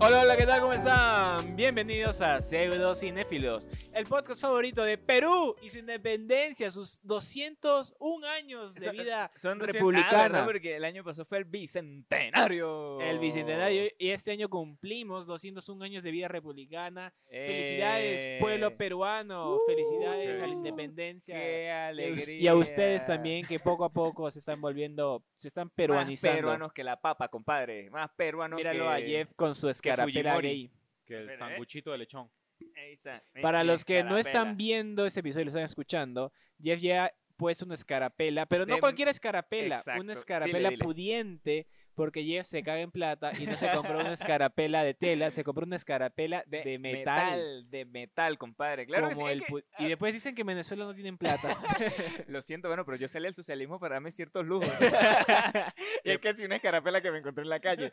[0.00, 0.60] Hola, hola, ¿qué tal?
[0.60, 1.56] ¿Cómo están?
[1.56, 8.74] Bienvenidos a Pseudo Cinéfilos, el podcast favorito de Perú y su independencia, sus 201 años
[8.74, 10.42] de Son- vida Son recién- republicana.
[10.42, 10.46] Ah.
[10.46, 13.00] Porque el año pasado fue el bicentenario.
[13.00, 17.12] El bicentenario y este año cumplimos 201 años de vida republicana.
[17.28, 19.58] Felicidades, Eh, pueblo peruano.
[19.66, 21.34] Felicidades a la independencia.
[21.34, 22.38] Qué alegría.
[22.40, 26.28] Y a ustedes también que poco a poco se están volviendo, se están peruanizando.
[26.34, 27.90] Más peruanos que la papa, compadre.
[27.90, 28.90] Más peruanos Míralo que...
[28.90, 30.70] a Jeff con su escarapela gay.
[31.04, 31.36] Que el ¿eh?
[31.36, 32.30] sanguchito de lechón.
[32.76, 33.22] Ahí está.
[33.42, 37.64] Para los que no están viendo este episodio y lo están escuchando, Jeff ya puesto
[37.64, 40.00] una escarapela, pero no De- cualquier escarapela, Exacto.
[40.00, 40.84] una Dile, escarapela dile.
[40.84, 41.66] pudiente,
[41.98, 45.42] porque Jeff se caga en plata y no se compró una escarapela de tela, se
[45.42, 47.68] compró una escarapela de, metal.
[47.68, 48.86] De metal, compadre.
[48.86, 50.94] Claro que como sí, el es que- pu- y después dicen que en Venezuela no
[50.94, 51.48] tienen plata.
[52.28, 54.70] Lo siento, bueno, pero yo salí al socialismo para darme ciertos lujos.
[56.04, 57.90] y es casi una escarapela que me encontré en la calle.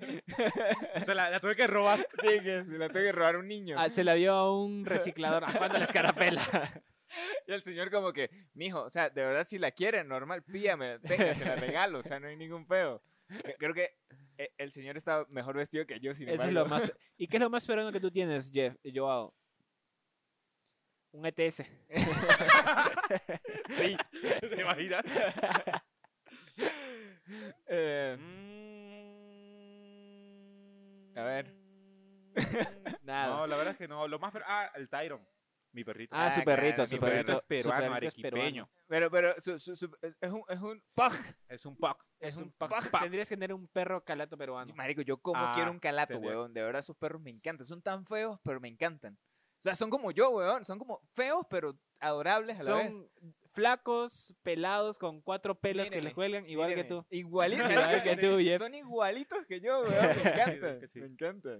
[0.96, 2.08] O sea, la, la tuve que robar.
[2.22, 3.76] Sí, que se la tuve que robar a un niño.
[3.80, 5.44] Ah, se la dio a un reciclador.
[5.46, 6.42] ¿A cuándo la escarapela?
[7.48, 11.00] Y el señor como que, mijo, o sea, de verdad si la quiere, normal, pídame,
[11.00, 13.02] tenga, se la regalo, o sea, no hay ningún peo.
[13.60, 13.96] Creo que
[14.38, 16.70] eh, el señor está mejor vestido que yo, sin Eso es embargo.
[16.70, 16.94] lo más.
[17.18, 19.34] ¿Y qué es lo más peruano que tú tienes, Jeff, Joao?
[21.12, 21.64] Un E ETS.
[23.78, 23.96] Sí.
[24.42, 25.06] ¿Te imaginas?
[27.68, 28.18] Eh,
[31.16, 31.54] a ver.
[33.04, 33.36] Nada.
[33.36, 34.08] No, la verdad es que no.
[34.08, 34.34] Lo más.
[34.46, 35.26] Ah, el Tyron.
[35.76, 36.16] Mi perrito.
[36.16, 37.46] Ah, Ah, su claro, perrito, mi su mi perrito perrito.
[37.48, 38.42] perrito es su peruano, perrito es peruano.
[38.46, 38.70] arequipeño.
[38.88, 41.14] Pero, pero, su, su, su- es un, es un pug.
[41.50, 42.04] Es un puck.
[42.20, 44.74] Es un pac- Tendrías que tener un perro calato peruano.
[44.74, 46.54] Marico, yo como Ah, quiero un calato, tendría- weón.
[46.54, 47.66] De verdad, esos perros me encantan.
[47.66, 49.14] Son tan feos, pero me encantan.
[49.60, 50.64] O sea, son como yo, weón.
[50.64, 52.96] Son como feos, pero adorables a la vez.
[52.96, 53.10] Son
[53.54, 57.06] flacos, pelados, con cuatro pelos que le cuelgan, igual que tú.
[57.10, 58.62] Igualitos Igual que tú, Jeff.
[58.62, 59.92] Son igualitos que yo, weón.
[59.92, 60.22] Me
[60.80, 60.88] encanta.
[60.88, 61.00] sí.
[61.00, 61.60] Me encanta.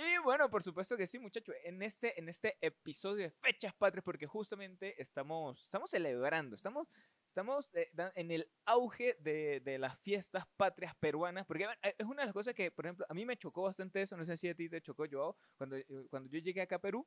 [0.00, 1.56] Y bueno, por supuesto que sí, muchachos.
[1.64, 6.86] En este, en este episodio de Fechas Patrias, porque justamente estamos, estamos celebrando, estamos,
[7.26, 11.46] estamos eh, en el auge de, de las fiestas patrias peruanas.
[11.46, 14.00] Porque eh, es una de las cosas que, por ejemplo, a mí me chocó bastante
[14.00, 14.16] eso.
[14.16, 15.36] No sé si a ti te chocó, Joao.
[15.56, 17.04] Cuando, eh, cuando yo llegué acá a Perú,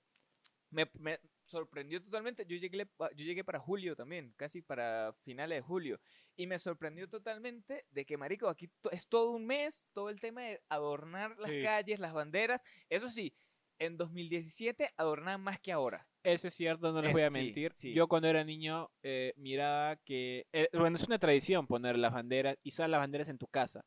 [0.71, 2.45] me, me sorprendió totalmente.
[2.47, 5.99] Yo llegué, yo llegué para julio también, casi para finales de julio.
[6.35, 10.19] Y me sorprendió totalmente de que, marico, aquí to- es todo un mes, todo el
[10.19, 11.61] tema de adornar las Sí.
[11.61, 12.61] calles, las banderas.
[12.89, 13.33] Eso sí,
[13.79, 16.07] en 2017 adornaban más que ahora.
[16.23, 17.73] Eso es cierto, no les voy a mentir.
[17.75, 17.93] sí.
[17.93, 22.57] Yo cuando era niño eh, miraba que, eh, bueno, es una tradición poner las banderas,
[22.63, 23.83] izar las banderas en tu casa.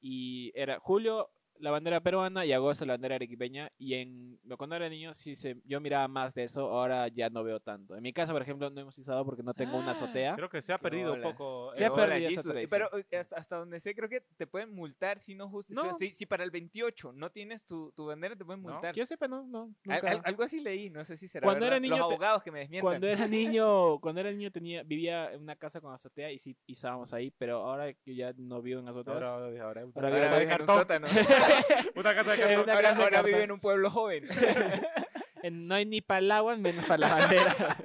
[0.00, 3.70] Y era julio la bandera peruana y agosto la bandera arequipeña.
[3.78, 7.42] Y en cuando era niño sí se, yo miraba más de eso, ahora ya no
[7.44, 7.96] veo tanto.
[7.96, 10.34] En mi casa, por ejemplo, no hemos izado porque no tengo una Ah, azotea.
[10.36, 11.72] Creo que se ha perdido un poco.
[11.74, 12.52] Se ha perdido esa.
[12.70, 12.88] Pero
[13.18, 15.72] hasta, hasta donde sé, creo que te pueden multar si no justo.
[15.74, 15.94] No.
[15.94, 18.72] Si, si para el 28 no tienes tu, tu bandera, te pueden No.
[18.72, 18.92] multar.
[18.94, 19.62] Que yo sepa, no, no.
[19.62, 20.10] Al- nunca.
[20.10, 21.44] al- algo así leí, no sé si será.
[21.44, 21.76] Cuando verdad.
[21.76, 22.88] era niño Los te- abogados que me desmientan.
[22.90, 26.56] Cuando era niño, cuando era niño tenía, vivía en una casa con azotea y sí
[26.66, 29.16] izábamos ahí, pero ahora que ya no vivo en azoteas.
[29.16, 31.06] Ahora, ahora, ahora, Ahora de en un sótano.
[31.94, 32.60] Una casa de cartón.
[32.64, 33.44] una ahora casa de ahora vive cartón.
[33.44, 34.28] en un pueblo joven.
[35.42, 37.76] en- no hay ni para el agua, menos para la bandera.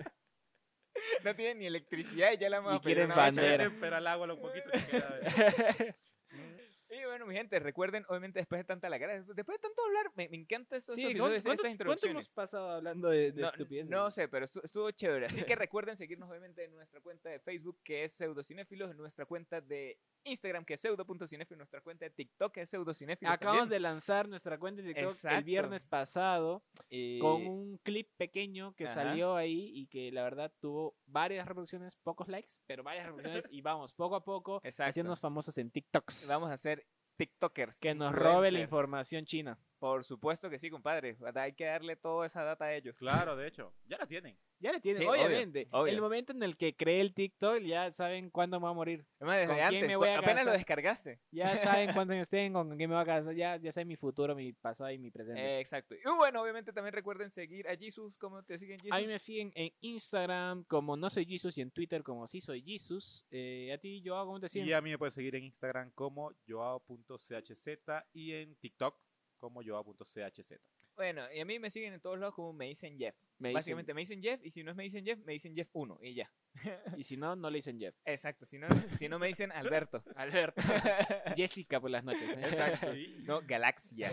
[1.23, 3.63] no tiene ni electricidad y ya la vamos a pedir quieren una bandera.
[3.65, 4.69] Tempera el agua un poquito.
[4.71, 5.95] que queda-
[7.29, 10.37] mi gente, recuerden, obviamente, después de tanta la cara, después de tanto hablar, me, me
[10.37, 13.89] encanta estos Sí, episodios, ¿cuánto, estas cuánto- hemos pasado hablando de, de No, estupideces?
[13.89, 15.27] no sé, pero estu- estuvo chévere.
[15.27, 19.25] Así que recuerden seguirnos obviamente en nuestra cuenta de Facebook, que es Pseudocinéfilos, en nuestra
[19.25, 23.33] cuenta de Instagram, que es pseudo.cinéfilos, en nuestra cuenta de TikTok, que es Pseudocinéfilos.
[23.33, 26.63] Acabamos de lanzar nuestra cuenta de TikTok el viernes pasado
[27.21, 28.95] con un clip pequeño que Ajá.
[28.95, 33.61] salió ahí y que la verdad tuvo varias reproducciones, pocos likes, pero varias reproducciones y
[33.61, 34.89] vamos poco a poco Exacto.
[34.89, 36.27] haciéndonos famosos en TikToks.
[36.27, 36.85] Vamos a hacer
[37.19, 37.79] TikTokers.
[37.79, 39.59] que nos robe la información china.
[39.79, 41.15] Por supuesto que sí, compadre.
[41.35, 42.97] Hay que darle toda esa data a ellos.
[42.97, 43.73] Claro, de hecho.
[43.85, 44.37] Ya la tienen.
[44.59, 45.69] Ya le tienen, Sí, obviamente.
[45.71, 45.93] obvio.
[45.93, 49.05] El momento en el que cree el TikTok ya saben cuándo me va a morir.
[49.19, 51.21] Además, desde ¿Con quién me voy a apenas lo descargaste.
[51.31, 53.95] Ya saben cuántos años tengo, con quién me va a casar, ya, ya saben mi
[53.95, 55.41] futuro, mi pasado y mi presente.
[55.41, 55.95] Eh, exacto.
[55.95, 58.17] Y bueno, obviamente también recuerden seguir a Jesus.
[58.17, 58.91] ¿Cómo te siguen, Jesus?
[58.91, 62.41] A mí me siguen en Instagram como no soy Jesus y en Twitter como sí
[62.41, 63.25] soy Jesus.
[63.31, 64.67] Eh, a ti, yo ¿cómo te siguen?
[64.67, 67.67] Y a mí me puedes seguir en Instagram como joao.chz
[68.13, 68.95] y en TikTok
[69.39, 70.53] como joao.chz.
[70.95, 73.15] Bueno, y a mí me siguen en todos lados como me dicen Jeff.
[73.37, 75.55] Me dicen- Básicamente me dicen Jeff y si no es me dicen Jeff, me dicen
[75.55, 76.29] Jeff 1 y ya.
[76.97, 77.95] y si no, no le dicen Jeff.
[78.03, 80.03] Exacto, si no, si no me dicen Alberto.
[80.15, 80.61] Alberto.
[81.37, 82.23] Jessica por las noches.
[82.29, 82.41] ¿eh?
[82.41, 82.93] Exacto.
[82.93, 83.23] Sí.
[83.25, 84.11] No, Galaxia.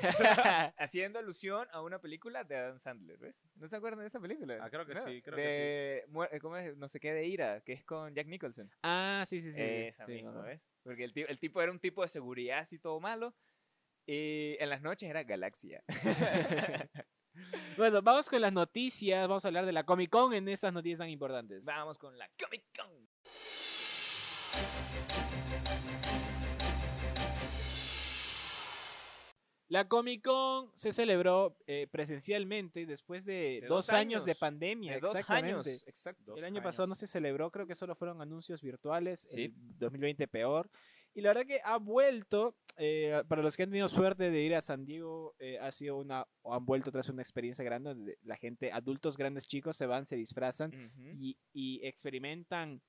[0.79, 3.35] Haciendo alusión a una película de Adam Sandler, ¿ves?
[3.57, 4.59] ¿No se acuerdan de esa película?
[4.61, 6.77] Ah, creo que No, sí, creo que de muer- eh, ¿Cómo es?
[6.77, 8.29] No sé qué de ira, que es con Jack
[8.83, 9.57] Ah, sí, sí, sí.
[9.57, 9.61] sí.
[9.63, 10.43] Esa Sí, misma.
[10.43, 10.61] ¿ves?
[10.85, 13.35] Porque el, el tipo era un tipo de seguridad así todo malo.
[14.07, 15.83] Y en las noches era Galaxia.
[17.77, 19.29] Bueno, vamos con las noticias.
[19.29, 21.65] Vamos a hablar de la Comic Con en estas noticias tan importantes.
[21.65, 23.09] Vamos con la Comic Con.
[29.69, 34.95] La Comic Con se celebró eh, presencialmente después de, De dos, dos años, de pandemia.
[34.95, 35.71] De dos exactamente.
[35.71, 35.85] años.
[35.89, 36.23] Exacto.
[36.25, 36.65] Dos El año años.
[36.65, 39.27] pasado no se celebró, creo que solo fueron anuncios virtuales.
[39.31, 39.47] Sí.
[39.47, 40.71] El 2020 peor.
[41.17, 44.55] Y la verdad que ha vuelto, eh, para los que han tenido suerte de ir
[44.55, 48.19] a San Diego, eh, ha sido una, o han vuelto tras una experiencia grande donde
[48.23, 51.09] la gente, adultos, grandes, chicos, se van, se disfrazan Ujú.
[51.19, 52.83] y, y experimentan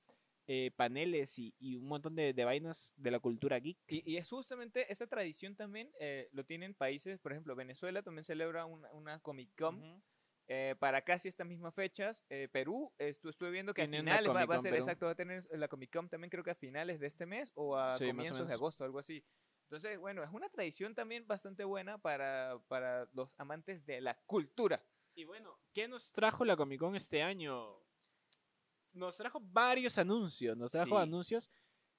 [0.46, 3.78] eh, paneles y, y un montón de, de vainas de la cultura geek.
[3.88, 8.24] Y, y es justamente esa tradición también eh, lo tienen países, por ejemplo, Venezuela también
[8.24, 10.02] celebra una, una Comic Con Ujú.
[10.48, 12.24] Eh, para casi estas mismas fechas.
[12.30, 14.82] Eh, Perú, estu- estuve viendo que a finales va, va a ser Perú.
[14.84, 17.52] exacto, va a tener la Comic Con también creo que a finales de este mes
[17.54, 19.22] o a Sí, comienzos de agosto, algo así.
[19.64, 24.82] Entonces, bueno, es una tradición también bastante buena para, para los amantes de la cultura.
[25.14, 27.76] Y bueno, ¿qué nos trajo la Comic Con este año?
[28.92, 31.02] Nos trajo varios anuncios, nos trajo Sí.
[31.02, 31.50] anuncios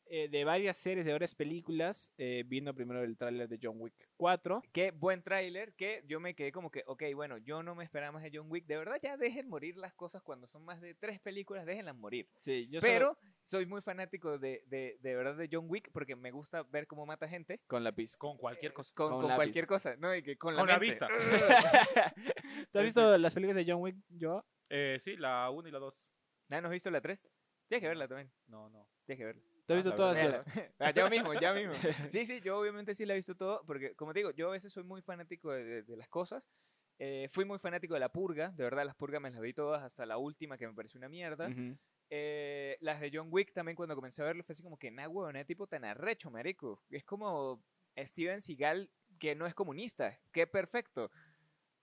[0.09, 2.11] eh, de varias series, de varias películas.
[2.17, 4.61] eh, viendo primero el tráiler de John Wick 4.
[4.73, 8.11] Qué buen tráiler, que yo me quedé como que, ok, bueno, yo no me esperaba
[8.11, 8.65] más de John Wick.
[8.65, 12.27] De verdad, ya dejen morir las cosas cuando son más de tres películas, déjenlas morir.
[12.39, 16.31] Sí, yo Pero soy muy fanático de, de, de verdad de John Wick porque me
[16.31, 17.61] gusta ver cómo mata gente.
[17.67, 18.17] con lápiz.
[18.17, 18.93] Con cualquier cosa.
[18.95, 20.15] Con, Con cualquier cosa, ¿no?
[20.15, 21.07] Y que con, Con la, vista.
[22.71, 24.43] ¿Tú has visto las películas de John Wick, yo?
[24.69, 26.09] Eh, sí, la 1 y la 2.
[26.49, 27.21] ¿No has visto la 3?
[27.67, 28.31] Tienes que verla también.
[28.47, 28.87] No, no.
[29.05, 29.43] Tienes que verla.
[29.69, 30.45] ¿Tú has visto todas las?
[30.79, 31.73] Ah, ya mismo, ya mismo.
[32.11, 34.51] Sí, sí, yo obviamente sí la he visto todo, porque como te digo, yo a
[34.51, 36.49] veces soy muy fanático de, de- de las cosas.
[36.97, 39.81] Eh, fui muy fanático de La Purga, de verdad las Purgas me las vi todas,
[39.83, 41.47] hasta la última que me pareció una mierda.
[41.47, 41.77] Ujú.
[42.09, 45.07] Eh, las de John Wick también cuando comencé a verlo fue así como que, nah,
[45.07, 46.83] huevón, es tipo tan arrecho, marico.
[46.89, 47.63] Es como
[47.97, 48.89] Steven Seagal
[49.19, 50.19] que no es comunista.
[50.33, 51.11] Qué perfecto.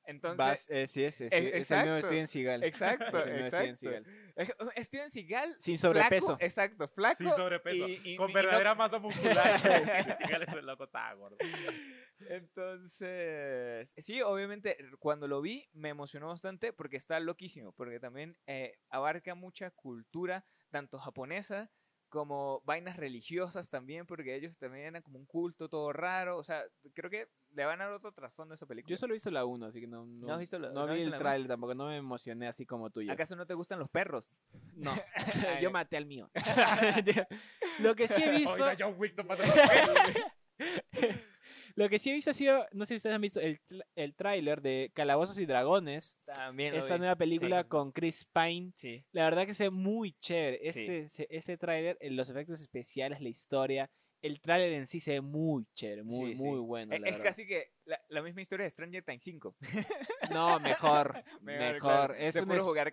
[0.07, 2.03] Entonces, Vas- eh, sí, es, es, Eh, es el nuevo.
[2.07, 2.63] Steven Seagal.
[2.65, 3.77] exacto, Es el nuevo Steven exacto.
[3.77, 4.73] Seagal.
[4.77, 6.37] Es- Steven Seagal Sin flaco, sobrepeso.
[6.41, 7.17] exacto, flaco.
[7.17, 7.89] Sin sobrepeso.
[7.89, 9.59] y- y- con y no- verdadera masa muscular.
[9.59, 11.37] Sí, sí, ese loco estaba gordo.
[12.57, 18.79] Entonces, sí, obviamente, cuando lo vi me emocionó bastante porque está loquísimo, porque también eh,
[18.89, 21.71] abarca mucha cultura, tanto japonesa
[22.09, 26.65] como vainas religiosas también, porque ellos también eran como un culto todo raro, o sea,
[26.95, 28.91] creo que le van a dar otro trasfondo a esa película.
[28.91, 30.87] Yo solo he visto la 1, así que no, no, ¿No has visto la- no
[30.87, 33.01] no vi visto el tráiler tampoco, no me emocioné así como tú.
[33.11, 34.33] ¿Acaso no te gustan los perros?
[34.75, 34.93] No,
[35.63, 36.31] yo maté al mío.
[37.81, 39.45] Lo que sí he visto, Oiga, John Wick no mata
[41.75, 43.61] lo que sí he visto ha sido, no sé si ustedes han visto el,
[43.95, 47.01] el tráiler de Calabozos y Dragones, También lo esta vi.
[47.01, 47.69] nueva película sí, sí.
[47.69, 48.73] con Chris Pine.
[48.77, 49.05] Sí.
[49.13, 50.59] La verdad que se ve muy chévere.
[50.73, 50.81] Sí.
[50.81, 53.91] Ese, ese, ese tráiler, eh, los efectos especiales, la historia,
[54.23, 56.65] el tráiler en sí se ve muy chévere, muy, Sí, muy sí.
[56.65, 56.95] bueno.
[56.95, 57.25] Es, la es verdad.
[57.29, 59.57] casi que la, la misma historia de Stranger Things 5.
[60.33, 62.91] No, mejor, Mejor, Es, es, jugar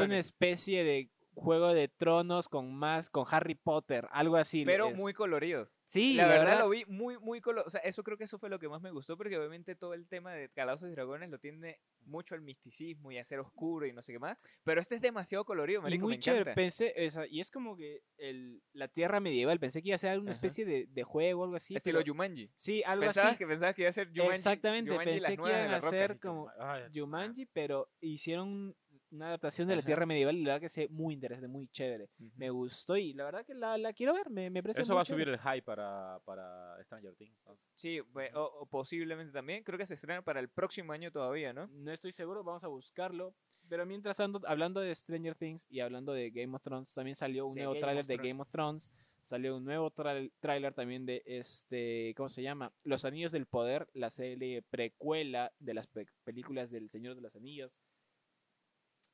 [0.00, 4.64] una especie de juego de tronos con más, con Harry Potter, algo así.
[4.64, 4.96] Pero es.
[4.98, 5.68] muy colorido.
[5.92, 7.66] Sí, la verdad, lo vi muy, muy colorido.
[7.66, 9.92] O sea, eso creo que eso fue lo que más me gustó, porque obviamente todo
[9.92, 13.86] el tema de Calabozos y Dragones lo tiende mucho al misticismo y a ser oscuro
[13.86, 14.42] y no sé qué más.
[14.64, 16.54] Pero este es demasiado colorido, Y marico, muy me chévere, encanta.
[16.54, 20.10] pensé, o y es como que el, la tierra medieval, pensé que iba a ser
[20.12, 20.36] alguna Ajá.
[20.38, 21.76] especie de, de juego, algo así.
[21.76, 22.50] Estilo pero- Jumanji.
[22.56, 23.38] Sí, algo ¿Pensabas así.
[23.38, 24.32] que, pensabas que iba a ser Jumanji?
[24.34, 26.50] Exactamente, Jumanji y pensé que iban a ser como
[26.94, 28.74] Jumanji, pero hicieron
[29.12, 29.86] una adaptación de la Ajá.
[29.86, 32.08] tierra medieval y la verdad que se ve muy interesante, muy chévere.
[32.18, 32.30] Ujú.
[32.36, 34.96] Me gustó y la verdad que la, la quiero ver, me, me parece Eso muy
[34.96, 37.38] va a subir el hype para, para Stranger Things.
[37.76, 39.62] Sí, pues, o, o posiblemente también.
[39.62, 41.66] Creo que se estrena para el próximo año todavía, ¿no?
[41.68, 43.34] No estoy seguro, vamos a buscarlo.
[43.68, 47.46] Pero mientras tanto, hablando de Stranger Things y hablando de Game of Thrones, también salió
[47.46, 48.16] un De nuevo tráiler of de.
[48.16, 48.90] Game of Thrones.
[49.22, 49.92] Salió un nuevo
[50.40, 52.72] tráiler también de este, ¿cómo se llama?
[52.82, 57.36] Los Anillos del Poder, la serie precuela de las pe- películas del Señor de los
[57.36, 57.78] Anillos.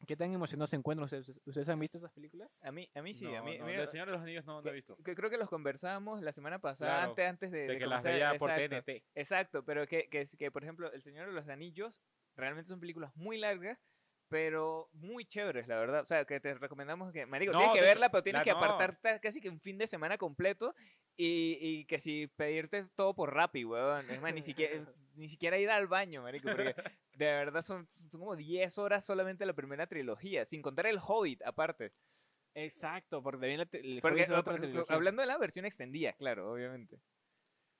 [0.06, 1.40] ¿Qué tan emocionados se encuentran ustedes?
[1.44, 2.56] ¿Ustedes han visto esas películas?
[2.62, 4.22] A mí, a mí sí, No, a mí, no, a mí- del Señor de los
[4.22, 4.96] Anillos no, no he visto.
[5.04, 7.86] que- creo que los conversábamos la semana pasada, Claro, antes, antes de, De de que
[7.86, 8.76] las veía por exacto.
[8.82, 9.04] TNT.
[9.14, 12.00] Exacto, pero que, que, que, por ejemplo, El Señor de los Anillos
[12.36, 13.78] realmente son películas muy largas,
[14.28, 16.02] pero muy chéveres, la verdad.
[16.02, 18.50] O sea, que te recomendamos que, marico, No, tienes que verla, pero tienes la- que
[18.52, 18.58] no.
[18.58, 20.74] apartar casi que un fin de semana completo
[21.16, 24.08] y, y que si pedirte todo por Rappi, weón.
[24.10, 24.72] Es más, ni siquiera,
[25.16, 26.74] ni siquiera ir al baño, marico, porque
[27.18, 31.42] de verdad son, son como 10 horas solamente la primera trilogía, sin contar el Hobbit
[31.42, 31.92] aparte.
[32.54, 34.94] Exacto, porque también la el Porque, Hobbit es otra porque, trilogía.
[34.96, 37.00] hablando de la versión extendida, claro, obviamente.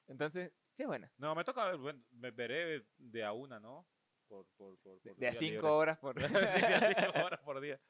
[0.09, 1.13] Entonces, sí, buena.
[1.19, 3.87] No, me toca ver, bueno, me veré de a una, ¿no?
[4.27, 5.69] Por, por, por, por De a día 5 libre.
[5.69, 6.17] horas por...
[6.21, 6.29] sí,
[6.61, 7.81] de a cinco horas por día.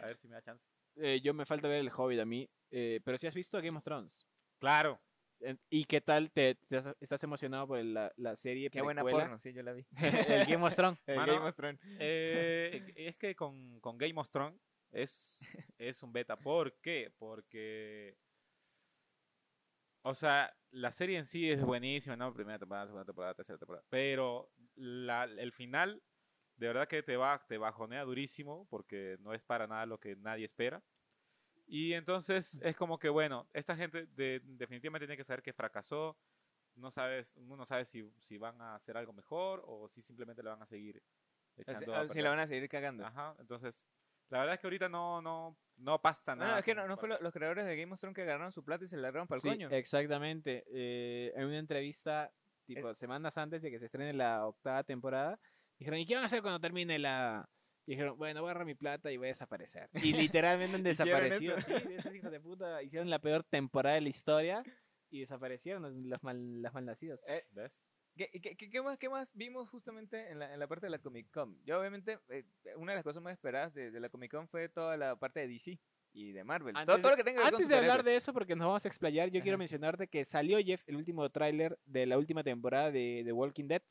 [0.00, 0.64] A ver si me da chance.
[0.96, 3.78] Eh, yo me falta ver el Hobbit a mí, eh, pero si has visto Game
[3.78, 4.26] of Thrones.
[4.58, 5.00] Claro.
[5.70, 6.30] ¿Y qué tal?
[6.30, 9.26] ¿Te, te estás- emocionado por la, la serie Qué buena precuela?
[9.26, 9.84] porno, sí, yo la vi.
[10.28, 10.98] el Game of Thrones.
[11.06, 11.80] El Mano, Game of Thrones.
[11.98, 14.60] Eh, es que con, con Game of Thrones
[14.92, 15.40] es,
[15.78, 16.36] es un beta.
[16.36, 17.12] ¿Por qué?
[17.18, 18.16] Porque.
[20.04, 22.32] O sea, la serie en sí es buenísima, ¿no?
[22.34, 23.84] Primera temporada, segunda temporada, tercera temporada.
[23.88, 26.02] Pero la- el final,
[26.56, 30.16] de verdad que te, va, te bajonea durísimo porque no es para nada lo que
[30.16, 30.82] nadie espera.
[31.74, 36.18] Y entonces es como que, bueno, esta gente de- definitivamente tiene que saber que fracasó.
[36.74, 40.42] No sabes, uno no sabe si, si van a hacer algo mejor o si simplemente
[40.42, 41.02] le van a seguir
[41.56, 42.24] O echando a Si perder.
[42.24, 43.06] la van a seguir cagando.
[43.06, 43.82] Ajá, entonces,
[44.28, 46.52] la verdad es que ahorita no, no, no pasa No, nada.
[46.52, 48.52] no, es que no, no fue lo- los creadores de Game of Thrones que agarraron
[48.52, 49.70] su plata y se la agarraron para el Sí, coño.
[49.70, 50.64] exactamente.
[50.68, 52.30] Eh, en una entrevista,
[52.66, 55.40] tipo, semanas antes de que se estrene la octava temporada,
[55.78, 57.48] dijeron, ¿y qué van a hacer cuando termine la...?
[57.86, 59.88] Y dijeron, bueno, voy a agarrar mi plata y voy a desaparecer.
[60.12, 61.60] Y literalmente han ¿Hicieron desaparecido.
[61.60, 64.62] Sí, esos hijos de puta hicieron la peor temporada de la historia
[65.10, 67.20] y desaparecieron los, los mal, los malnacidos.
[67.50, 67.84] ¿Ves?
[68.14, 70.90] ¿Qué, qué, qué- qué más, qué más vimos justamente en la, en la parte de
[70.90, 71.58] la Comic Con?
[71.64, 72.44] Yo obviamente, eh,
[72.76, 75.40] una de las cosas más esperadas de, de la Comic Con fue toda la parte
[75.40, 75.80] de DC
[76.12, 76.74] y de Marvel.
[76.74, 78.84] todo, Antes, todo lo que tenga que antes de hablar de eso, porque nos vamos
[78.84, 79.60] a explayar, yo quiero Ajá.
[79.60, 83.82] mencionarte que salió Jeff, el último tráiler de la última temporada de The Walking Dead.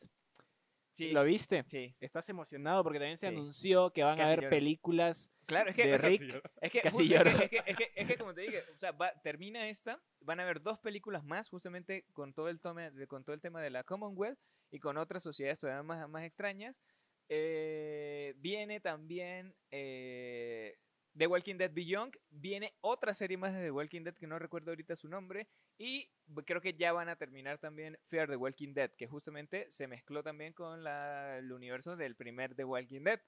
[1.08, 1.64] Sí, ¿Lo viste?
[1.68, 3.34] sí, Estás emocionado porque también se Sí.
[3.36, 4.50] anunció que van a haber lloro.
[4.50, 6.44] películas claro, es que, de es que- Rick.
[6.62, 7.30] Es que, Casi lloro.
[7.30, 9.68] es que, es que- es que- es que como te dije, o sea, va- termina
[9.68, 13.34] esta, van a haber dos películas más, justamente con todo el, tome, de- con todo
[13.34, 14.40] el tema de la Commonwealth
[14.72, 16.82] y con otras sociedades todavía más, más extrañas.
[17.30, 20.78] Eh, viene también eh,
[21.18, 24.72] The Walking Dead Beyond, viene otra serie más de The Walking Dead que no recuerdo
[24.72, 26.10] ahorita su nombre, y
[26.46, 30.24] creo que ya van a terminar también Fear the Walking Dead, que justamente se mezcló
[30.24, 33.20] también con la- el universo del primer The Walking Dead.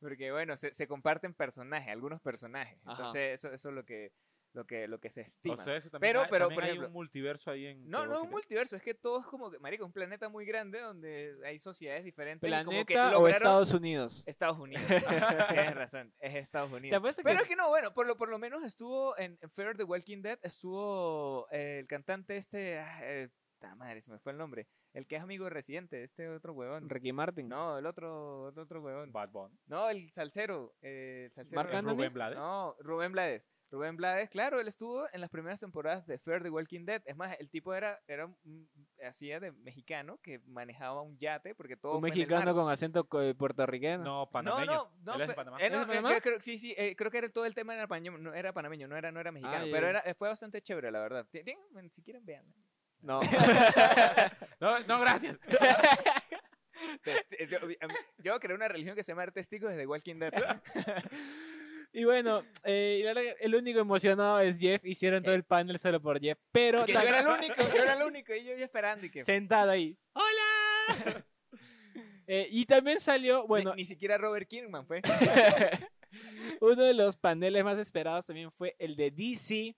[0.00, 2.78] Porque bueno, se, se comparten personajes, algunos personajes.
[2.84, 2.92] Ajá.
[2.92, 4.12] Entonces, eso, eso es lo que,
[4.58, 5.54] lo que, lo que se estima.
[5.54, 7.88] O sea, eso también Pero- hay, pero, también por hay ejemplo- un multiverso ahí en.
[7.88, 10.44] no, no es un multiverso, es que todo es como, que, marico, un planeta muy
[10.44, 12.50] grande donde hay sociedades diferentes.
[12.50, 14.24] y como que ¿Planeta o Estados Unidos?
[14.26, 14.82] Estados Unidos.
[15.48, 16.98] Tienes razón, es Estados Unidos.
[16.98, 19.38] apuesto que Pero es- es que no, bueno, por lo, por lo menos estuvo en,
[19.40, 24.10] en Fear the Walking Dead, estuvo eh, el cantante este, ah, eh, ta madre, se
[24.10, 26.88] me fue el nombre, el que es amigo de Residente, este otro huevón.
[26.88, 27.48] Ricky Martin.
[27.48, 29.12] No, el otro, el otro huevón.
[29.12, 29.56] Bad Bunny.
[29.66, 30.74] No, el salsero.
[30.82, 31.62] eh, el salsero.
[31.82, 32.36] Rubén Blades.
[32.38, 33.44] No, Rubén Blades.
[33.70, 37.02] Rubén Blades, claro, él estuvo en las primeras temporadas de Fear the Walking Dead.
[37.04, 38.68] Es más, el tipo era, era un-
[39.06, 42.54] hacía de mexicano que manejaba un yate porque todo Un fue en el mexicano mar.
[42.54, 43.98] con acento co- puertorriqueño.
[43.98, 44.72] No, No, panameño.
[44.72, 45.14] no, no.
[45.16, 47.18] Él es de eh, no, ¿Es de eh, creo- creo- sí, sí, eh, creo que
[47.18, 49.72] era todo el tema era panameño, no era panameño, no era, no era mexicano, ya,
[49.72, 51.26] pero era, eh, fue bastante chévere, la verdad.
[51.70, 52.44] Bueno, si quieren, vean.
[53.00, 53.20] No.
[54.60, 55.38] No, no, gracias.
[58.18, 60.32] yo, creé una religión que se llama Testigos desde Walking Dead.
[61.92, 64.84] y bueno, eh, el único emocionado es Jeff.
[64.84, 66.38] Hicieron todo el panel solo por Jeff.
[66.52, 69.24] Pero yo era el único, yo era el único, y yo ya esperando y que...
[69.24, 69.96] sentado ahí.
[70.14, 71.24] ¡Hola!
[72.30, 75.00] Eh, y también salió, bueno, ni, ni siquiera Robert Kingman fue.
[76.60, 79.74] uno de los paneles más esperados también fue el de DC,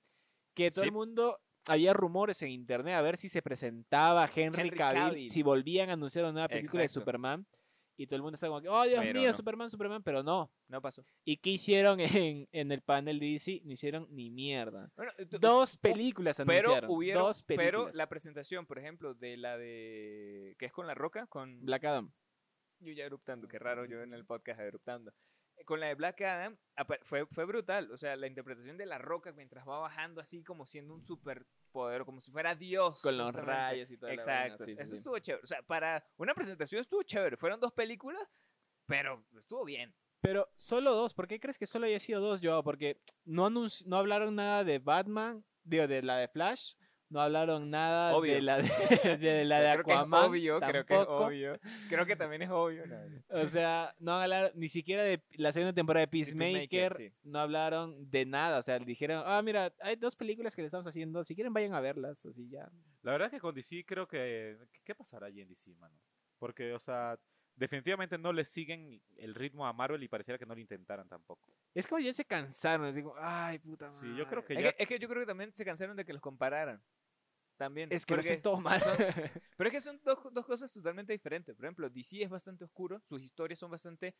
[0.53, 0.89] que todo Sí.
[0.89, 1.39] el mundo,
[1.69, 5.31] había rumores en internet a ver si se presentaba Henry, Henry Cavill, Cavill.
[5.31, 6.89] si volvían a anunciar una nueva película de.
[6.89, 7.47] Superman.
[8.01, 9.35] Y todo el mundo estaba como que, oh Dios Pero mío, no.
[9.35, 10.51] Superman, Superman, pero no.
[10.69, 11.05] No pasó.
[11.23, 13.61] ¿Y qué hicieron en, en el panel de DC?
[13.65, 14.91] No hicieron ni mierda.
[14.97, 17.67] Bueno, tú- Dos películas pero hubieron, dos películas.
[17.91, 21.85] pero la presentación, por ejemplo, de la de que es con la Roca, con Black
[21.85, 22.11] Adam.
[22.79, 25.13] yo ya eruptando, qué raro yo en el podcast eruptando.
[25.61, 26.57] Eh, Con la de Black Adam
[27.03, 30.67] fue, fue brutal, o sea, la interpretación de la Roca mientras va bajando así como
[30.67, 33.01] siendo un superpoder, como si fuera Dios.
[33.03, 34.97] Con los rayos y vaina, Exacto, sí, sí, eso sí.
[34.97, 35.45] estuvo chévere.
[35.45, 37.37] O sea, para una presentación estuvo chévere.
[37.37, 38.23] Fueron dos películas,
[38.87, 39.95] pero estuvo bien.
[40.21, 41.15] Pero solo dos.
[41.15, 42.63] ¿Por qué crees que solo haya sido dos, Joao?
[42.63, 46.75] Porque no, no hablaron nada de Batman, digo, de la de Flash.
[47.11, 48.35] No hablaron nada Obvio.
[48.35, 48.63] de la de,
[49.19, 50.25] de la de creo que es Aquaman.
[50.31, 51.59] obvio, creo que es obvio.
[51.89, 52.87] Creo que también es obvio.
[52.87, 52.97] no.
[53.43, 56.69] O sea, no hablaron ni siquiera de la segunda temporada de Peacemaker.
[56.69, 57.13] Peacemaker, sí.
[57.25, 58.59] No hablaron de nada.
[58.59, 61.25] O sea, dijeron, ah, mira, hay dos películas que le estamos haciendo.
[61.25, 62.25] Si quieren, vayan a verlas.
[62.25, 62.71] Así ya.
[63.03, 64.57] La verdad es que con DC creo que...
[64.73, 65.95] ¿Qué- ¿Qué pasará allí en DC, mano?
[66.39, 67.19] Porque, o sea,
[67.57, 71.53] definitivamente no le siguen el ritmo a Marvel y pareciera que no lo intentaran tampoco.
[71.75, 72.87] Es como ya se cansaron.
[72.87, 74.01] Así como, ay, puta madre.
[74.09, 74.73] Sí, yo creo que Es ya...
[74.73, 76.81] que, es que yo creo que también se cansaron de que los compararan.
[77.61, 77.93] También.
[77.93, 78.81] Es que lo todo mal.
[78.81, 78.97] son-
[79.59, 81.55] Pero es que son dos, dos cosas totalmente diferentes.
[81.55, 84.15] Por ejemplo, DC es bastante oscuro, sus historias son bastante...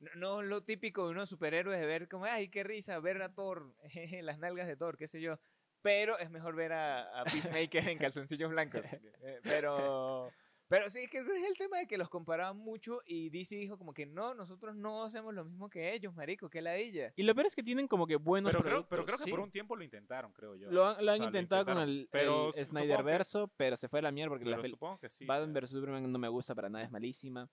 [0.00, 3.32] No, no lo típico de unos superhéroes de ver como, ay, qué risa, ver a
[3.32, 5.38] Thor, jeje, las nalgas de Thor, qué sé yo.
[5.80, 8.82] Pero es mejor ver a, a Peacemaker en calzoncillos blancos.
[9.22, 10.32] Eh, Pero,
[10.68, 13.78] Pero sí, es que es el tema de que los comparaban mucho y DC dijo
[13.78, 17.12] como que no, nosotros no hacemos lo mismo que ellos, marico, que la ella.
[17.14, 19.30] Y lo peor es que tienen como que buenos Pero creo, pero creo que sí.
[19.30, 20.68] por un tiempo lo intentaron, creo yo.
[20.70, 23.02] Lo han, lo han O sea, lo intentado con el, Pero el su- Snyder que-
[23.04, 25.24] verso, pero se fue a la mierda porque la Pero supongo que sí.
[25.24, 27.48] Batman vs Superman no me gusta para nada, es malísima.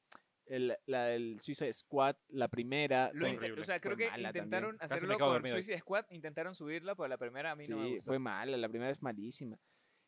[0.46, 3.62] El, la del Suicide Squad, la primera, Lo horrible.
[3.62, 4.92] o sea, creo Fue que intentaron también.
[4.98, 5.46] Hacerlo con.
[5.46, 8.10] Suicide Squad, intentaron subirla, pero la primera a mí sí, no me gustó.
[8.10, 9.58] fue mala, la primera es malísima.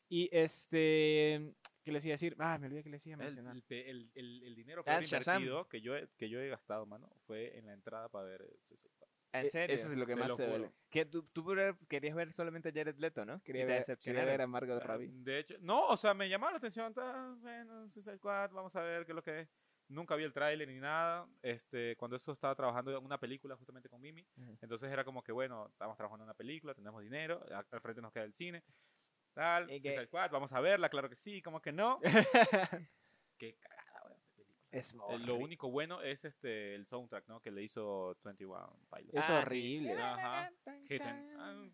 [0.10, 1.54] Y este,
[1.86, 2.36] ¿qué les iba a decir?
[2.40, 3.56] Ah, me olvidé que les iba a mencionar.
[3.56, 5.42] el el- el- el dinero Ah, peor Shazam.
[5.44, 8.46] invertido que yo, he, que yo he gastado, mano, fue en la entrada para ver
[8.68, 9.10] Suicide Squad.
[9.34, 9.76] En E- serio.
[9.76, 10.72] Eso es lo que Te más lo te duele.
[10.90, 11.46] Que tú, tú
[11.88, 13.42] querías ver solamente a Jared Leto, ¿no?
[13.44, 15.10] Quería ver, quería ver a Margot Ah, Robbie.
[15.12, 16.94] De hecho, no, o sea, me llamaba la atención,
[17.42, 19.50] bueno, Suicide Squad, vamos a ver qué es lo que es.
[19.88, 21.28] Nunca vi el tráiler ni nada.
[21.44, 24.58] Este, cuando eso estaba trabajando en una película justamente con Mimi, Ujú.
[24.62, 28.12] entonces era como que, bueno, estamos trabajando en una película, tenemos dinero, al frente nos
[28.12, 28.64] queda el cine,
[29.36, 32.00] tal, Y que- Suicide Squad, vamos a verla, claro que sí, como que no.
[33.38, 34.68] Qué cagada, weón, de película.
[34.72, 37.40] Es Eh, Lo único bueno es este el soundtrack, ¿no?
[37.42, 39.14] Que le hizo 21 Pilots.
[39.14, 39.46] Es Ah, sí.
[39.46, 39.94] horrible.
[40.02, 40.52] Ajá.
[40.90, 41.34] Hittens.
[41.38, 41.68] Ah,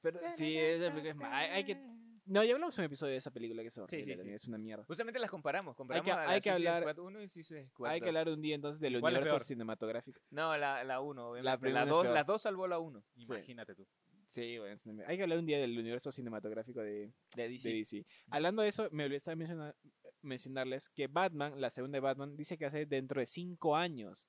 [0.00, 2.04] Pero sí, esa película es hay, hay que...
[2.26, 4.30] No, ya hablamos un episodio de esa película que es horrible, sí, sí.
[4.30, 4.82] es una mierda.
[4.84, 5.76] Justamente las comparamos.
[5.76, 8.08] Comparamos que- a la hay que hablar- Squad 1 y Suicide Squad Hay que 2.
[8.16, 9.46] hablar un día entonces del ¿Cuál es universo peor?
[9.46, 10.20] cinematográfico.
[10.30, 11.44] No, la, la 1, obviamente.
[11.44, 12.14] La La, primera es dos, peor.
[12.14, 13.86] las dos salvó la 1 imagínate tú.
[14.34, 14.74] Sí, bueno,
[15.06, 17.68] hay que hablar un día del universo cinematográfico de, de DC.
[17.68, 18.06] de DC.
[18.30, 19.76] Hablando de eso, me olvidé de mencionar,
[20.22, 24.26] mencionarles que Batman, la segunda de Batman, dice que hace dentro de cinco años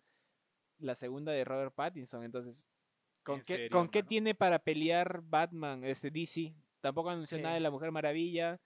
[0.77, 2.23] la segunda de Robert Pattinson.
[2.23, 2.67] Entonces,
[3.23, 6.53] ¿con, ¿En qué, serio, ¿con qué tiene para pelear Batman, este DC?
[6.81, 7.41] Tampoco anunció Sí.
[7.41, 8.61] nada de la Mujer Maravilla.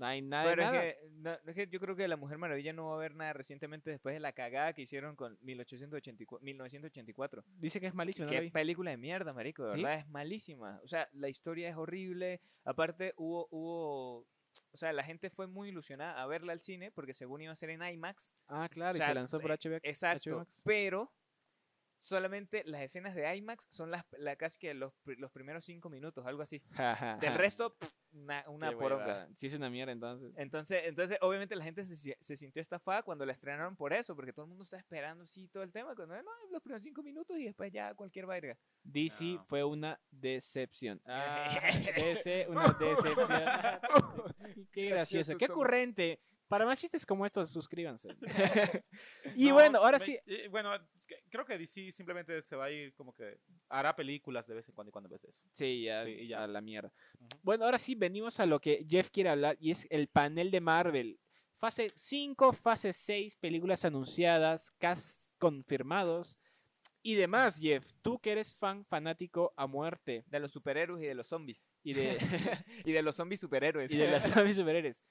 [0.00, 2.72] No hay nada Pero es que, no, es que yo creo que la Mujer Maravilla
[2.72, 7.44] no va a haber nada recientemente después de la cagada que hicieron con 1884, 1984.
[7.58, 8.50] Dice que es malísimo, ¿no Qué vi?
[8.50, 9.82] película de mierda, marico, de ¿Sí?
[9.82, 10.80] verdad es malísima.
[10.82, 12.40] O sea, la historia es horrible.
[12.64, 14.26] Aparte hubo hubo
[14.72, 17.56] o sea, la gente fue muy ilusionada a verla al cine porque según iba a
[17.56, 18.32] ser en IMAX.
[18.48, 19.80] Ah, claro, o y se lanzó por HBO.
[19.82, 20.38] Exacto.
[20.38, 20.62] Max.
[20.64, 21.12] Pero
[21.96, 26.26] solamente las escenas de IMAX son las la, casi que los, los primeros cinco minutos,
[26.26, 26.62] algo así.
[27.20, 29.28] Del resto, pff, una, una poronga.
[29.36, 30.32] Sí es una mierda entonces.
[30.36, 34.32] Entonces, entonces, obviamente la gente se, se sintió estafada cuando la estrenaron por eso, porque
[34.32, 37.38] todo el mundo está esperando sí todo el tema, cuando no, los primeros cinco minutos
[37.38, 38.56] y después ya cualquier verga.
[38.84, 39.44] DC No.
[39.44, 41.00] fue una decepción.
[41.06, 41.48] Ah,
[41.96, 43.28] DC, una decepción.
[44.72, 45.56] Qué- gracioso, qué somos.
[45.62, 46.20] ocurrente.
[46.48, 48.08] Para más chistes como estos, suscríbanse.
[49.36, 50.18] y No, bueno, ahora me- sí.
[50.26, 50.72] eh, bueno,
[51.30, 53.38] creo que DC simplemente se va a ir como que
[53.68, 55.42] hará películas de vez en cuando y cuando en vez de eso.
[55.52, 56.44] Sí, ya, Sí, y ya.
[56.44, 56.92] a la mierda.
[57.18, 57.28] Ujú.
[57.42, 60.60] Bueno, ahora sí, venimos a lo que Jeff quiere hablar y es el panel de
[60.60, 61.18] Marvel.
[61.58, 66.38] Fase 5, fase 6, películas anunciadas, cast confirmados
[67.02, 67.86] y demás, Jeff.
[68.02, 71.70] Tú que eres fan fanático a muerte De los superhéroes y de los zombies.
[71.82, 72.16] y de,
[72.84, 73.90] y de los zombies superhéroes.
[73.92, 75.02] y de las zombies superhéroes.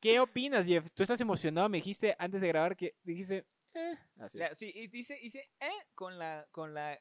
[0.00, 0.86] ¿Qué opinas, Jeff?
[0.92, 4.38] Tú estás emocionado, me dijiste antes de grabar que dijiste, eh, así.
[4.38, 7.00] La- sí, y dice, dice, eh, con la, con la,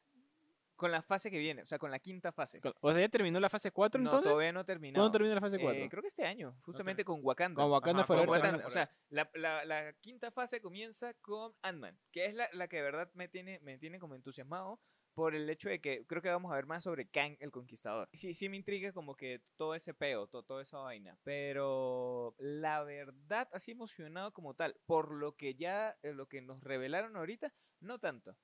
[0.75, 2.59] con la fase que viene, o sea, con la quinta fase.
[2.81, 4.29] O sea, ya terminó la fase 4 no, entonces.
[4.31, 4.95] todavía no terminó.
[4.95, 5.87] ¿Cuándo termina la fase 4?
[5.89, 7.61] creo que este año, justamente con Wakanda.
[7.61, 8.37] Con Wakanda Ajá, Forever con.
[8.37, 12.67] Wakanda, O sea, la, la- la quinta fase comienza con Ant-Man, que es la, la
[12.67, 14.79] que de verdad me tiene, me tiene como entusiasmado
[15.13, 18.09] por el hecho de que creo que vamos a ver más sobre Kang el Conquistador.
[18.13, 22.83] Sí, sí me intriga como que todo ese peo, to- toda esa vaina, pero la
[22.83, 27.53] verdad, así emocionado como tal, por lo que ya, eh, lo que nos revelaron ahorita,
[27.79, 28.35] no tanto.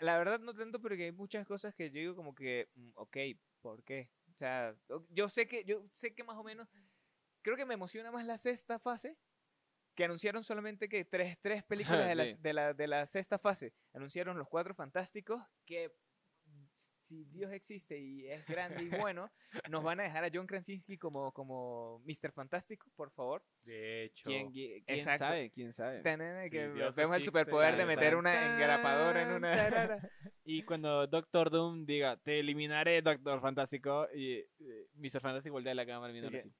[0.00, 3.16] La, verdad no tanto porque hay muchas cosas que yo digo como que, mm, ok,
[3.62, 4.10] ¿por qué?
[4.34, 4.74] O sea,
[5.10, 6.68] yo sé que, yo sé que más o menos,
[7.42, 9.16] creo que me emociona más la sexta fase,
[9.96, 12.36] que anunciaron solamente que tres, tres películas de, la, Sí.
[12.40, 13.72] de, la, de la sexta fase.
[13.94, 15.90] Anunciaron Los Cuatro Fantásticos, que
[17.08, 19.30] si Dios existe y es grande y bueno,
[19.70, 22.32] nos van a dejar a John Krasinski como, como Mr.
[22.32, 23.44] Fantástico, por favor.
[23.62, 25.50] De hecho, ¿Quién, qui- quién sabe?
[25.50, 26.02] ¿Quién sabe?
[26.44, 29.52] Si que Dios vemos el existe, superpoder de meter tan, una engrapadora en una...
[30.48, 35.20] Y cuando Doctor Doom diga, te eliminaré, Doctor Fantástico, y eh, Mr.
[35.20, 36.52] Fantástico voltea la cámara viéndolo ¿Y así.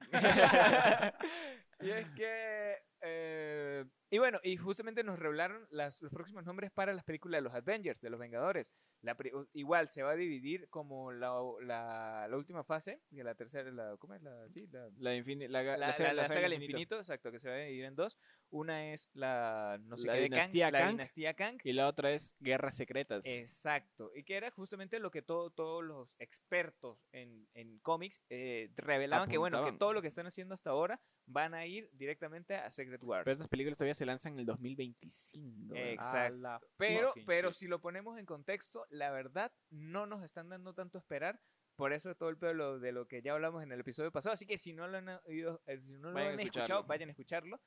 [1.80, 2.76] y es que.
[3.02, 7.42] eh, y bueno, y justamente nos revelaron las- los próximos nombres para las películas de
[7.42, 8.72] los Avengers, de los Vengadores.
[9.02, 9.16] La
[9.54, 13.96] igual se va a dividir como la, la, la última fase, que la tercera, la,
[13.98, 14.22] ¿cómo es?
[14.22, 16.72] La, sí, la, La, infini- la, la, la la- saga- la la saga del infinito.
[16.78, 18.18] infinito, exacto, que se va a dividir en dos.
[18.50, 20.90] Una es la no sé La qué de Kang, dinastía la Kang.
[20.90, 21.58] dinastía Kang.
[21.64, 23.24] Y la otra es Guerras Secretas.
[23.24, 28.70] Exacto, y que era justamente lo que todo, todos los expertos en, en cómics eh,
[28.76, 29.78] revelaban que bueno, que Apuntaban.
[29.78, 33.24] todo lo que están haciendo hasta ahora van a ir directamente a Secret Wars.
[33.24, 35.74] Pero estas películas todavía se lanzan en el 2025.
[35.74, 35.92] ¿verdad?
[35.92, 36.66] Exacto.
[36.76, 41.00] Pero, pero si lo ponemos en contexto, la verdad no nos están dando tanto a
[41.00, 41.40] esperar
[41.80, 44.34] por eso todo el pedo de lo, que ya hablamos en el episodio pasado.
[44.34, 47.08] Así que si no lo han oído, eh, si no lo Vayan han escuchado, vayan
[47.08, 47.58] a escucharlo.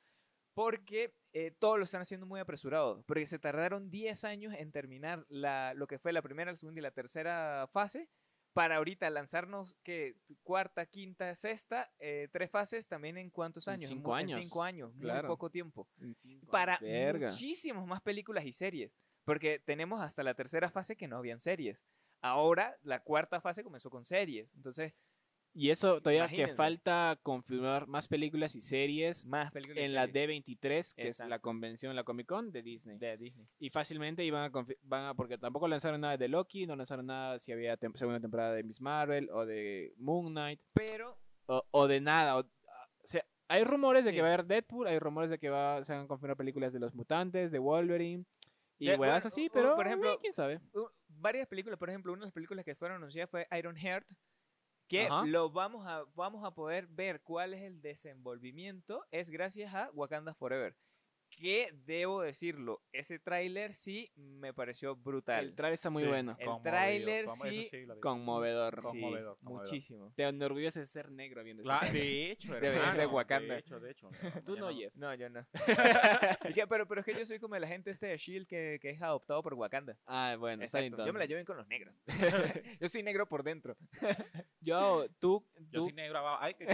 [0.54, 3.02] Porque eh, todo lo están haciendo muy apresurado.
[3.08, 6.78] Porque se tardaron 10 años en terminar la, lo que fue la primera, la segunda
[6.78, 8.08] y la tercera fase.
[8.54, 13.90] Para ahorita lanzarnos, que cuarta, quinta, sexta, eh, tres fases también en cuántos En años?
[13.90, 15.28] cinco años, En cinco años, claro.
[15.28, 15.88] muy poco tiempo
[16.18, 16.78] cinco para.
[16.78, 17.28] Verga.
[17.28, 18.92] muchísimos más películas y series.
[19.24, 21.84] Porque tenemos hasta la tercera fase que no habían series.
[22.20, 24.54] Ahora la cuarta fase comenzó con series.
[24.54, 24.94] Entonces,
[25.56, 30.06] Y eso todavía que falta confirmar más películas y series más películas y en la
[30.06, 32.98] series D23, que es la convención, la Comic Con de Disney.
[32.98, 33.46] de Disney.
[33.60, 37.38] Y fácilmente iban a, van a, porque tampoco lanzaron nada de Loki, no lanzaron nada
[37.38, 41.86] si había tem- segunda temporada de Miss Marvel o de Moon Knight Pero o, o
[41.86, 42.36] de nada.
[42.38, 44.16] o- o sea, hay rumores de Sí.
[44.16, 46.72] que va a haber Deadpool, hay rumores de que va, se van a confirmar películas
[46.72, 48.24] de los mutantes, de Wolverine
[48.78, 50.58] y De- bueno, así, pero por ejemplo, eh, quién sabe.
[51.06, 54.08] varias películas, por ejemplo, una de las películas que fueron anunciadas fue Iron Heart.
[54.88, 55.24] Que Ajá.
[55.24, 60.34] lo vamos a, vamos a poder ver cuál es el desenvolvimiento es gracias a Wakanda
[60.34, 60.76] Forever.
[61.36, 65.46] Que debo decirlo, ese tráiler sí me pareció brutal.
[65.46, 67.86] El trailer está muy Sí, bueno, El tráiler eso sí, vi.
[68.00, 68.80] conmovedor.
[68.80, 70.12] Con- Sí, conmovedor, muchísimo.
[70.16, 72.02] Te enorgullece de ser negro viendo ese Claro, tráiler.
[72.04, 73.54] de hecho, hermano, ser de Wakanda.
[73.54, 74.10] De hecho, de hecho.
[74.46, 74.94] Tú ya no, Jeff.
[74.94, 75.44] No, yo no.
[76.68, 79.02] Pero, pero es que yo soy como la gente este de Shield que, que es
[79.02, 79.96] adoptado por Wakanda.
[80.06, 81.04] Ah, bueno, Exacto.
[81.04, 81.28] Yo me la entonces.
[81.28, 81.94] llevo bien con los negros.
[82.80, 83.76] yo soy negro por dentro.
[84.60, 86.38] Yo, tú, Yo tú, soy negro abajo.
[86.42, 86.66] Ay, que...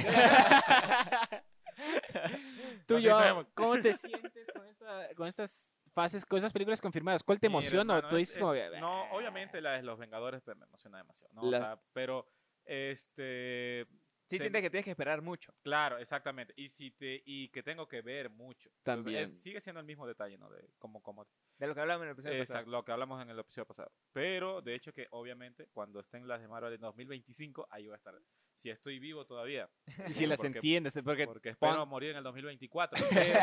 [2.86, 3.46] tú, Ok, yo.
[3.54, 7.22] ¿cómo te sientes con, esta- con estas fases, con esas películas confirmadas?
[7.22, 7.94] ¿Cuál te emociona?
[7.94, 9.08] o hermano, tú es- dices como es- que, No, "Ah".
[9.12, 11.42] obviamente la de los Vengadores pues, me emociona demasiado, ¿no?
[11.42, 12.26] O La- sea, pero,
[12.64, 13.86] este...
[14.30, 15.52] Sí, Ten- sientes que tienes que esperar mucho.
[15.62, 16.54] Claro, exactamente.
[16.56, 18.68] Y si te y que tengo que ver mucho.
[18.78, 19.24] Entonces, También.
[19.24, 20.48] es- sigue siendo el mismo detalle, ¿no?
[20.48, 21.26] De como como
[21.58, 22.70] De lo que hablábamos en el episodio exacto, pasado.
[22.70, 23.90] lo que hablamos en el episodio pasado.
[24.12, 27.98] Pero de hecho que obviamente cuando estén las de Marvel en 2025 ahí va a
[27.98, 28.14] estar.
[28.54, 29.68] Si estoy vivo todavía.
[30.12, 32.94] Y si las entiendes, porque, Porque espero pon- morir en el 2024.
[33.10, 33.40] Pero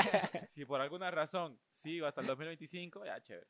[0.48, 3.48] si por alguna razón sigo hasta el 2025, ya chévere.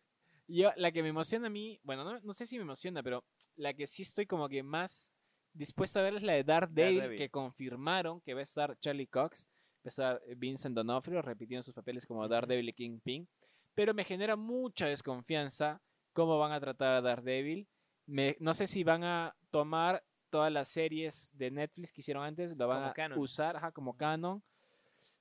[0.48, 3.24] yo, la que me emociona a mí, bueno, no, no sé si me emociona, pero
[3.58, 5.12] la que sí estoy como que más
[5.58, 7.18] dispuesta a ver es la de Daredevil, Daredevil.
[7.18, 11.74] que confirmaron que va a estar Charlie Cox, va a estar Vincent D'Onofrio repitiendo sus
[11.74, 13.28] papeles como Daredevil y Kingpin,
[13.74, 15.82] pero me genera mucha desconfianza
[16.14, 17.68] cómo van a tratar a Daredevil.
[18.06, 22.56] Me, no sé si van a tomar todas las series de Netflix que hicieron antes,
[22.58, 23.20] lo van Como a canon.
[23.20, 24.44] usar ajá, como canon.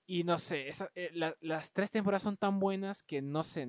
[0.07, 3.69] Y no sé, esa- eh, la- las tres temporadas son tan buenas que no sé,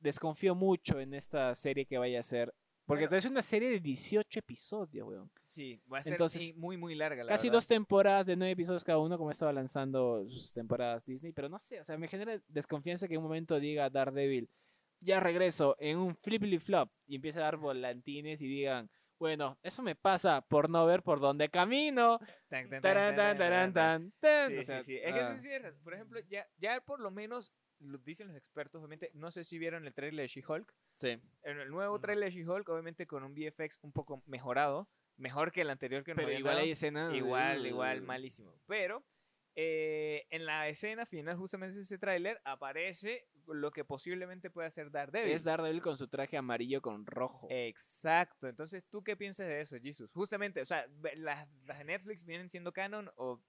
[0.00, 2.52] desconfío mucho en esta serie que vaya a ser.
[2.88, 3.18] Porque Bueno.
[3.18, 5.30] es una serie de 18 episodios, weón.
[5.46, 7.22] Sí, va a ser Entonces, sí, muy, muy larga.
[7.22, 7.58] La Casi verdad.
[7.58, 11.32] dos temporadas de nueve episodios cada uno, como estaba lanzando sus temporadas Disney.
[11.32, 14.48] Pero no sé, o sea, me genera desconfianza que en un momento diga Daredevil,
[15.00, 19.82] ya regreso en un flippity flop y empiece a dar volantines y digan, bueno, eso
[19.82, 22.18] me pasa por no ver por dónde camino.
[22.48, 24.12] Tan, tan, tan, tan, tan, tan, tan.
[24.18, 24.50] tan.
[24.50, 24.96] Sí, O sea, sí, sí.
[24.96, 25.34] Es que eso ah.
[25.34, 25.80] sí tienes razón.
[25.84, 29.10] Por ejemplo, ya, ya por lo menos lo dicen los expertos, obviamente.
[29.14, 30.74] No sé si vieron el trailer de She-Hulk.
[30.96, 31.20] Sí.
[31.42, 34.88] En el nuevo trailer de She-Hulk, obviamente con un VFX un poco mejorado.
[35.16, 36.64] Mejor que el anterior que nos Pero igual dado.
[36.64, 37.14] hay escenas.
[37.14, 38.54] Igual, igual, uh, malísimo.
[38.66, 39.04] Pero
[39.56, 44.92] eh, en la escena final, justamente de ese tráiler, aparece lo que posiblemente pueda ser
[44.92, 45.32] Daredevil.
[45.32, 47.48] Es Daredevil con su traje amarillo con rojo.
[47.50, 48.46] Exacto.
[48.46, 50.12] Entonces, ¿tú qué piensas de eso, Jesus?
[50.12, 50.86] Justamente, o sea,
[51.16, 53.42] las, las de Netflix vienen siendo canon o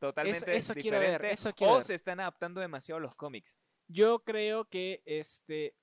[0.00, 1.84] totalmente eso quiero ver, diferente, eso quiero o ver.
[1.84, 3.56] se están adaptando demasiado a los cómics.
[3.86, 5.76] Yo creo que este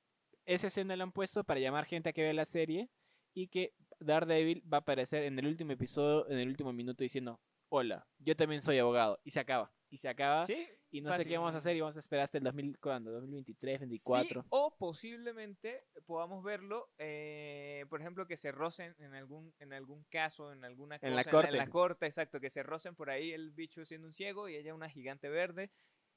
[0.45, 2.89] esa escena la han puesto para llamar gente a que vea la serie
[3.33, 7.39] y que Daredevil va a aparecer en el último episodio, en el último minuto diciendo,
[7.69, 9.19] hola, yo también soy abogado.
[9.23, 9.71] Y se acaba.
[9.89, 10.45] Y se acaba.
[10.45, 12.79] Sí, Y no sé qué vamos a hacer y vamos a esperar hasta el 2000,
[12.79, 13.11] ¿cuándo?
[13.11, 14.41] 2023, 2024.
[14.41, 20.05] Sí, o posiblemente podamos verlo, eh, por ejemplo, que se rocen en algún, en algún
[20.05, 21.57] caso, en alguna cosa, En la En corte.
[21.57, 24.73] la corte, exacto, que se rocen por ahí el bicho siendo un ciego y ella
[24.73, 25.71] una gigante verde.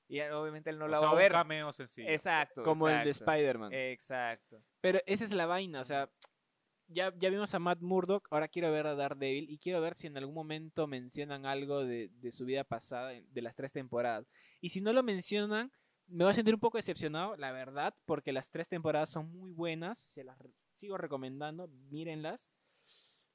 [0.07, 1.33] Y obviamente él no O la sea, va a un ver.
[1.33, 2.09] cameo sencillo.
[2.09, 2.63] Exacto.
[2.63, 3.73] Como el de exacto, Spider-Man.
[3.73, 4.63] Exacto.
[4.81, 6.11] Pero esa es la vaina, o sea,
[6.89, 10.09] ya, ya vimos a Matt Murdock, ahora quiero ver a Daredevil y quiero ver si
[10.09, 14.27] en algún momento mencionan algo de, de su vida pasada, de las tres temporadas.
[14.61, 15.73] Y si no lo mencionan,
[16.07, 19.53] me voy a sentir un poco decepcionado, la verdad, porque las tres temporadas son muy
[19.53, 20.39] buenas, se las
[20.75, 22.51] sigo recomendando, mírenlas.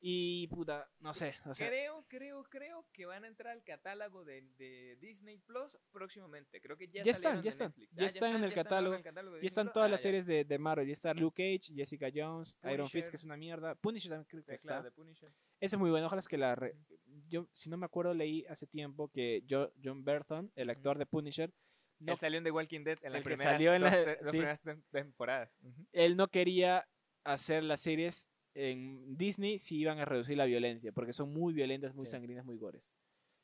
[0.02, 4.24] Y puta, no sé, o sea, creo, creo, creo que van a entrar al catálogo
[4.24, 6.62] de, de Disney Plus próximamente.
[6.62, 9.72] Creo que ya, Ya están, ya están, ya Ah, están en el catálogo, ya están
[9.74, 10.04] todas Ah, las ya.
[10.04, 13.36] series de, de Marvel, ya está Luke Cage, Jessica Jones, Iron Fist, que es una
[13.38, 14.68] mierda, Punisher también creo que está.
[14.68, 15.32] claro, de Punisher.
[15.60, 16.54] Ese es muy bueno, ojalá es que la...
[16.54, 16.76] re-
[17.28, 21.06] Yo, si no me acuerdo, leí hace tiempo que Jo- John Burton, el actor de
[21.08, 21.52] Punisher,
[22.00, 24.26] no, Él salió en The Walking Dead en que primeras, salió en la- tre- dos
[24.32, 24.38] sí.
[24.38, 25.50] primeras tem- temporadas.
[25.94, 26.86] Él no quería
[27.24, 31.94] hacer las series en Disney sí iban a reducir la violencia, porque son muy violentas,
[31.94, 32.12] muy Sí.
[32.12, 32.96] sangrientas, muy gores.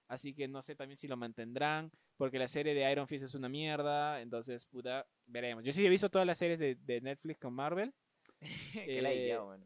[0.07, 3.35] Así que no sé también si lo mantendrán, porque la serie de Iron Fist es
[3.35, 5.63] una mierda, entonces, puta, veremos.
[5.63, 7.93] Yo sí he visto todas las series de, de Netflix con Marvel,
[8.73, 9.65] que la Eh, idea, bueno.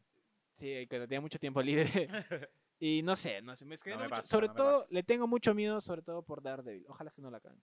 [0.53, 1.87] sí, cuando tenía mucho tiempo libre.
[2.79, 4.09] y no sé, no sé, me No me mucho.
[4.09, 4.93] pasa, sobre no me todo, pasa.
[4.93, 6.85] le tengo mucho miedo, sobre todo por Daredevil.
[6.89, 7.61] Ojalá que no la cagan.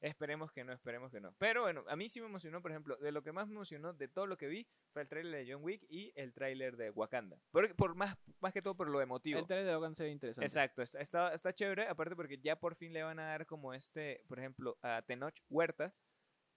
[0.00, 1.34] Esperemos que no, esperemos que no.
[1.38, 3.92] Pero bueno, a mí sí me emocionó, por ejemplo, de lo que más me emocionó
[3.92, 6.90] de todo lo que vi fue el tráiler de John Wick y el tráiler de
[6.90, 7.38] Wakanda.
[7.50, 9.38] Por, por más, más que todo por lo emotivo.
[9.40, 10.46] El trailer de Logan se ve interesante.
[10.46, 13.74] Exacto, está, está, está chévere, aparte porque ya por fin le van a dar como
[13.74, 15.94] este, por ejemplo, a Tenoch Huerta,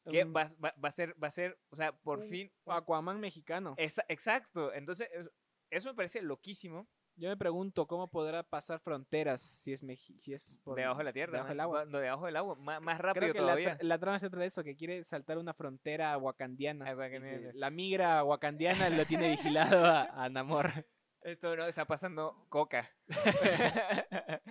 [0.09, 2.51] que Un- va, va- va a ser, va a ser, o sea, por un fin...
[2.65, 3.73] Aquaman mexicano.
[3.77, 5.29] Esa- exacto, entonces es-
[5.69, 6.87] eso me parece loquísimo.
[7.23, 11.03] Yo me pregunto cómo podrá pasar fronteras si es Meji- si es por debajo de
[11.05, 11.85] la tierra, debajo del agua.
[11.85, 14.41] no, debajo del agua, más, más Creo rápido que la, tra- la trama se trata
[14.41, 16.83] de eso, que quiere saltar una frontera wakandiana.
[16.89, 16.95] Ah,
[17.53, 20.69] la migra wakandiana lo tiene vigilado a, a Namor.
[21.21, 22.91] Esto no está pasando coca.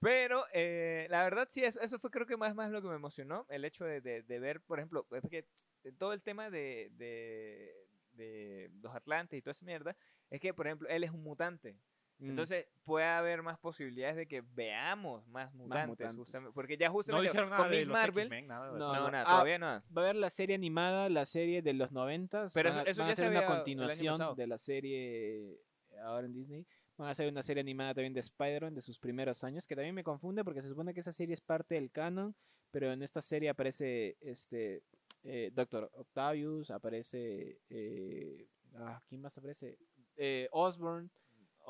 [0.00, 2.94] Pero eh, la verdad sí, eso, eso fue creo que más, más lo que me
[2.96, 3.46] emocionó.
[3.48, 5.46] El hecho de, de- de ver, por ejemplo, es que
[5.82, 7.72] de todo el tema de, de,
[8.12, 9.96] de los Atlantes y toda esa mierda,
[10.28, 11.74] es que, por ejemplo, él es un mutante.
[12.20, 12.30] Mm.
[12.30, 15.88] Entonces puede haber más posibilidades de que veamos más mutantes.
[15.88, 16.16] mutantes.
[16.16, 18.24] justamente- porque ya No justamente dijeron con Miss Marvel...
[18.26, 18.94] X-Men, nada de No, eso.
[18.94, 19.10] No, no.
[19.12, 19.84] nada, Ah, todavía nada.
[19.96, 22.52] Va a haber la serie animada, la serie de los noventas.
[22.54, 25.60] Pero van eso- a- eso van ya a hacer se una continuación de la serie
[26.02, 26.66] ahora en Disney.
[26.96, 29.94] Van a hacer una serie animada también de Spider-Man de sus primeros años, que también
[29.94, 32.34] me confunde porque se supone que esa serie es parte del canon,
[32.72, 34.82] pero en esta serie aparece este
[35.22, 39.78] eh, Doctor Octavius, aparece eh, ah, ¿quién más aparece?
[40.16, 41.08] Eh, Osborn,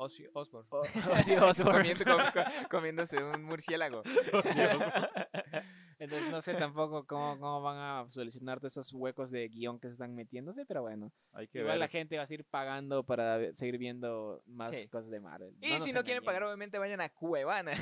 [0.01, 0.67] Ozzy Osbourne.
[0.71, 0.81] O-
[1.13, 1.93] Ozzy Osbourne.
[1.93, 4.01] Comiendo- com- com- comiéndose un murciélago.
[5.99, 9.87] Entonces no sé tampoco cómo, cómo van a solucionar todos esos huecos de guion que
[9.89, 11.11] se están metiéndose, pero bueno.
[11.33, 11.79] Hay que Igual ver.
[11.79, 14.87] la gente va a seguir pagando para seguir viendo más Sí.
[14.87, 15.53] cosas de Marvel.
[15.59, 17.73] Y si no quieren pagar, obviamente vayan a Cuevana.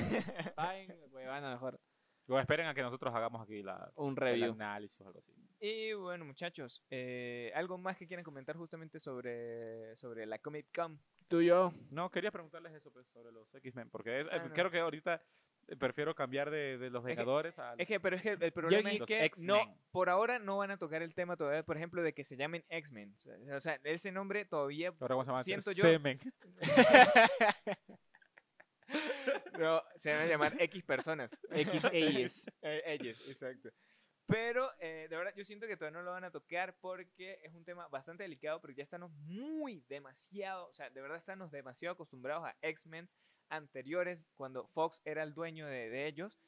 [0.56, 1.78] Paguen, huevana, mejor
[2.26, 4.52] O esperen a que nosotros hagamos aquí la, un el review.
[4.52, 5.32] análisis o algo así.
[5.60, 11.00] Y bueno, muchachos, eh, ¿algo más que quieran comentar justamente sobre, sobre la Comic Con?
[11.28, 11.72] Tú y yo.
[11.90, 14.54] No, quería preguntarles eso pues, sobre los X-Men, porque es, Ah, eh, no.
[14.54, 15.22] creo que ahorita
[15.66, 18.52] eh, prefiero cambiar de, de los que- Vengadores a Es que, pero es que el
[18.52, 22.02] problema es que no, por ahora no van a tocar el tema todavía, por ejemplo,
[22.02, 23.14] de que se llamen X-Men.
[23.14, 26.18] O sea, o sea, ese nombre todavía Ahora vamos a llamar siento yo- Semen.
[29.58, 31.30] no, se van a llamar X personas.
[31.50, 32.46] X ellos.
[32.62, 33.68] Eh, ellos, exacto.
[34.28, 37.54] Pero eh, de verdad yo siento que todavía no lo van a tocar porque es
[37.54, 41.94] un tema bastante delicado, porque ya estamos muy demasiado, o sea, de verdad estamos demasiado
[41.94, 43.08] acostumbrados a X-Men
[43.48, 46.38] anteriores cuando Fox era el dueño de, de ellos.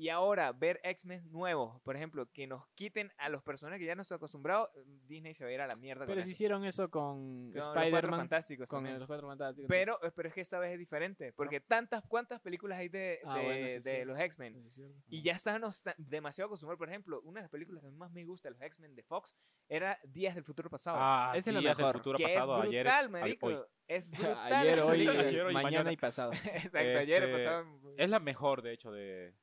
[0.00, 3.96] Y ahora ver X-Men nuevos, por ejemplo, que nos quiten a los personajes que ya
[3.96, 4.70] no estamos acostumbrados,
[5.08, 6.36] Disney se va a ir a la mierda Pero con si eso.
[6.36, 9.68] hicieron eso con, Con los Cuatro Spider-Man, Fantásticos con los cuatro fantásticos.
[9.68, 13.38] Pero, pero es que esta vez es diferente, porque tantas, ¿cuántas películas hay de, Ah,
[13.38, 14.04] de- bueno, sí, de sí.
[14.04, 14.68] los X-Men?
[15.08, 15.36] Y ya
[15.82, 16.78] ta- demasiado acostumbrados.
[16.78, 19.34] Por ejemplo, una de las películas que más me gusta de los X-Men de Fox
[19.68, 20.96] era Días del Futuro Pasado.
[21.00, 22.84] Ah, Ese es lo Días del mejor, futuro que pasado, es ayer.
[22.84, 23.46] brutal, ay, marico.
[23.48, 23.56] hoy.
[23.88, 24.08] Es
[24.38, 24.52] brutal.
[24.52, 25.08] Ayer, esa hoy.
[25.08, 25.92] Ayer, mañana, mañana.
[25.92, 26.30] y pasado.
[26.54, 27.66] Exacto, ayer Este, pasado.
[27.96, 29.34] Es la mejor, de hecho, de,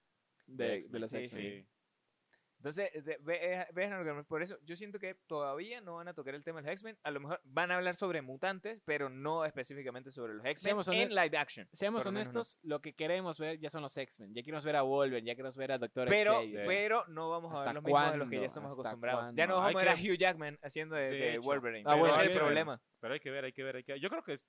[0.47, 1.41] De, los X-Men.
[1.63, 1.67] sí.
[2.57, 6.43] Entonces, de- ve- eh, por eso yo siento que todavía no van a tocar el
[6.43, 6.97] tema de los X-Men.
[7.03, 10.87] A lo mejor van a hablar sobre mutantes, pero no específicamente sobre los X-Men Seamos
[10.87, 11.67] en live action.
[11.73, 12.09] Seamos no.
[12.09, 14.33] honestos, lo que queremos ver ya son los X-Men.
[14.33, 16.65] Ya queremos ver a Wolverine, ya queremos ver a Doctor Pero, Xavier.
[16.65, 19.21] pero no vamos a ¿Hasta ver los mismos de los que ya estamos ¿Hasta acostumbrados.
[19.25, 19.37] cuándo?
[19.39, 21.37] Ya no vamos Hay a ver a Hugh Jackman haciendo de, De.
[21.39, 21.83] Wolverine.
[21.85, 22.37] Ah, bueno, ese es el ver.
[22.41, 22.81] problema.
[22.99, 24.01] Pero hay que ver, hay que ver, hay que ver.
[24.01, 24.45] Yo creo que es-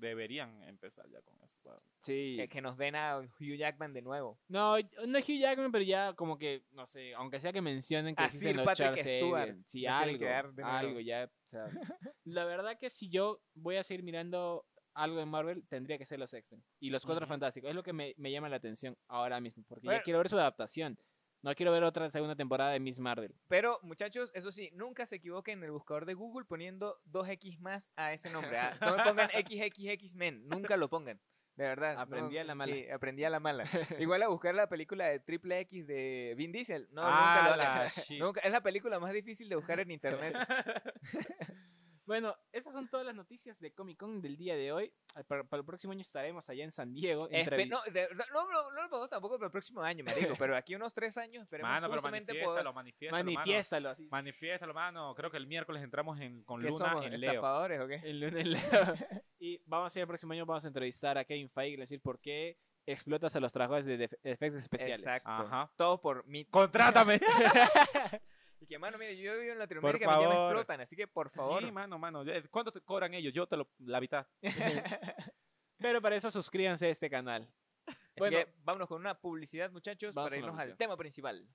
[0.00, 1.74] deberían empezar ya con eso.
[2.02, 2.34] Sí.
[2.38, 4.38] Que, que nos den a Hugh Jackman de nuevo.
[4.48, 8.22] No, no Hugh Jackman, pero ya como que, no sé, aunque sea que mencionen que
[8.22, 9.56] A existen Sir los Patrick Charles Stewart.
[9.66, 10.26] Sí, algo,
[10.64, 11.24] algo ya.
[11.24, 11.66] o sea,
[12.24, 16.18] la verdad que si yo voy a seguir mirando algo de Marvel, tendría que ser
[16.18, 16.64] los X-Men.
[16.80, 17.26] Y los Cuatro.
[17.26, 17.68] Fantásticos.
[17.70, 20.00] Es lo que me, me llama la atención ahora mismo, porque Bueno.
[20.00, 20.98] ya quiero ver su adaptación.
[21.42, 23.34] No quiero ver otra segunda temporada de Miss Marvel.
[23.48, 27.90] Pero, muchachos, eso sí, nunca se equivoquen en el buscador de Google poniendo 2X más
[27.96, 28.58] a ese nombre.
[28.58, 28.76] ¿ah?
[28.80, 31.18] No me pongan XXX Men, nunca lo pongan.
[31.56, 31.96] De verdad.
[31.98, 32.72] Aprendí no- a la mala.
[32.74, 33.64] Sí, aprendí a la mala.
[33.98, 36.88] Igual a buscar la película de Triple X de Vin Diesel.
[36.92, 40.34] No, Ah, nunca lo la nunca- Es la película más difícil de buscar en internet.
[42.10, 44.92] Bueno, esas son todas las noticias de Comic Con del día de hoy.
[45.28, 47.28] Para, para el próximo año estaremos allá en San Diego.
[47.30, 50.34] Espe- no, de no, no, no lo pongo tampoco para el próximo año, me digo,
[50.44, 52.74] pero aquí unos tres años esperemos Mano, pero manifiéstalo, poder...
[52.74, 53.32] manifiéstalo, mano.
[53.32, 54.08] Manifiéstalo así.
[54.10, 55.14] Manifiéstalo, mano.
[55.14, 57.42] Creo que el miércoles entramos en, con ¿Qué Luna somos, en Leo.
[57.44, 58.00] o qué?
[58.02, 58.48] El lunes
[59.38, 62.00] y vamos a hacer el próximo año, vamos a entrevistar a Kevin Feige y decir
[62.00, 64.98] por qué explotas a los trabajadores de efectos especiales.
[64.98, 65.30] Exacto.
[65.30, 65.70] Ajá.
[65.76, 66.44] Todo por mi...
[66.46, 67.20] ¡Contrátame!
[68.62, 70.44] Y que, mano, mire, yo vivo en Latinoamérica y me favor.
[70.48, 71.62] explotan, así que por favor.
[71.64, 72.22] Sí, mano, mano.
[72.24, 73.32] ya- ¿Cuánto te cobran ellos?
[73.32, 74.26] Yo te lo, la mitad.
[75.78, 77.48] Pero para eso suscríbanse a este canal.
[77.86, 78.36] Así Bueno.
[78.36, 81.48] que vámonos con una publicidad, muchachos, para irnos al tema principal.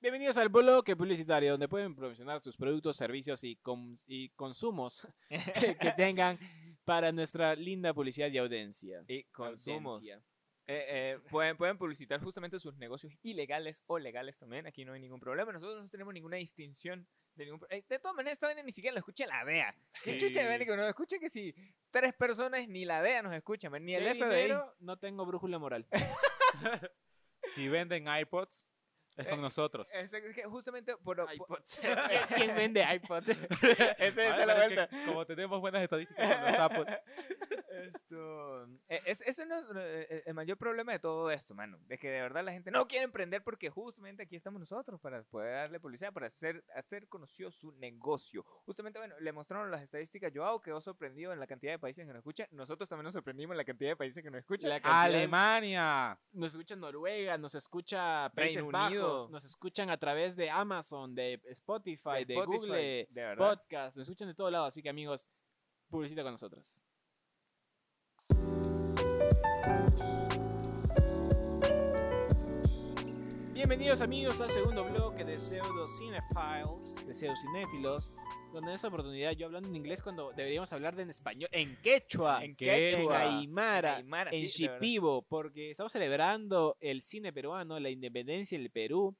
[0.00, 3.58] Bienvenidos al bloque publicitario donde pueden promocionar sus productos, servicios y,
[4.06, 5.06] y consumos
[5.80, 6.38] que tengan
[6.84, 9.02] para nuestra linda publicidad y audiencia.
[9.08, 9.96] Y consumos.
[9.98, 10.24] Audiencia.
[10.70, 14.66] Eh, eh, pueden, pueden publicitar justamente sus negocios ilegales o legales también.
[14.66, 15.50] Aquí no hay ningún problema.
[15.50, 17.08] Nosotros no tenemos ninguna distinción.
[17.34, 19.74] De, ningún, eh, de todas maneras, esta vaina ni siquiera lo escucha la DEA.
[20.04, 20.18] ¿Qué Sí.
[20.18, 21.54] chucha de nos escucha que si
[21.90, 24.42] tres personas ni la DEA nos escuchan, ni el FBI.
[24.42, 25.86] dinero, no tengo brújula moral.
[27.54, 28.68] Si venden iPods,
[29.18, 29.88] es con Eh, nosotros.
[29.92, 31.80] Es es que justamente por, iPods.
[32.36, 33.28] ¿Quién vende iPods?
[33.98, 35.06] esa esa es la pero es que vuelta.
[35.06, 37.00] como tenemos buenas estadísticas con los Apple,
[37.68, 41.78] Esto, eh, es, ese no es eh, el mayor problema de todo esto, mano.
[41.86, 45.22] De que de verdad la gente no quiere emprender porque justamente aquí estamos nosotros para
[45.24, 48.44] poder darle publicidad, para hacer, hacer conocido su negocio.
[48.66, 50.32] Justamente, bueno, le mostraron las estadísticas.
[50.34, 52.48] Joao quedó sorprendido en la cantidad de países que nos escuchan.
[52.52, 54.70] Nosotros también nos sorprendimos en la cantidad de países que nos escuchan.
[54.70, 56.18] La Alemania.
[56.32, 59.07] Nos escucha Noruega, nos escucha Países Reino Bajos, Unido.
[59.30, 63.34] Nos escuchan a través de Amazon, de Spotify, de, Spotify, Google de.
[63.36, 65.28] Podcast, nos escuchan de todos lados, así que amigos,
[65.88, 66.78] publicita con nosotros.
[73.58, 78.12] Bienvenidos amigos al segundo bloque de Pseudo Cinephiles, de Pseudo Cinéfilos,
[78.52, 81.74] donde en esta oportunidad yo hablando en inglés cuando deberíamos hablar de en español, en
[81.82, 84.62] quechua, En en quechua, aymara, en aymara, en sí.
[84.62, 89.16] Shipibo, porque estamos celebrando el cine peruano, la independencia del Perú.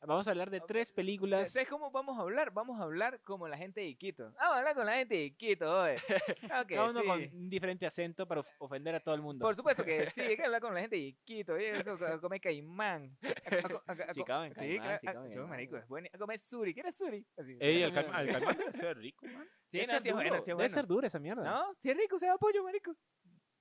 [0.00, 1.52] Vamos a hablar de tres películas.
[1.52, 2.52] ¿Sabes cómo vamos a hablar?
[2.52, 4.24] Vamos a hablar como la gente de Quito.
[4.38, 5.96] Vamos a hablar con la gente de Quito, oye.
[6.40, 7.06] Claro que cada uno sí.
[7.06, 9.44] con un diferente acento para of- ofender a todo el mundo.
[9.44, 12.20] Por supuesto que sí, hay que hablar con la gente de Quito, oye, eso, a
[12.20, 13.18] comer caimán.
[13.22, 15.50] A, a- a- a- Sí, co- comen caimán, claro, sí, a- comen yo, caimán.
[15.50, 16.08] marico, es bueno.
[16.12, 17.26] A comer suri, ¿quieres suri?
[17.36, 17.56] Así.
[17.60, 19.48] Ey, el, calma, el calmán debe ser rico, man.
[19.66, 20.68] Sí, Debe no, ser sí duro, sí es Debe bueno.
[20.68, 21.42] ser dura esa mierda.
[21.44, 22.94] No, sí es rico, sabe a pollo, marico.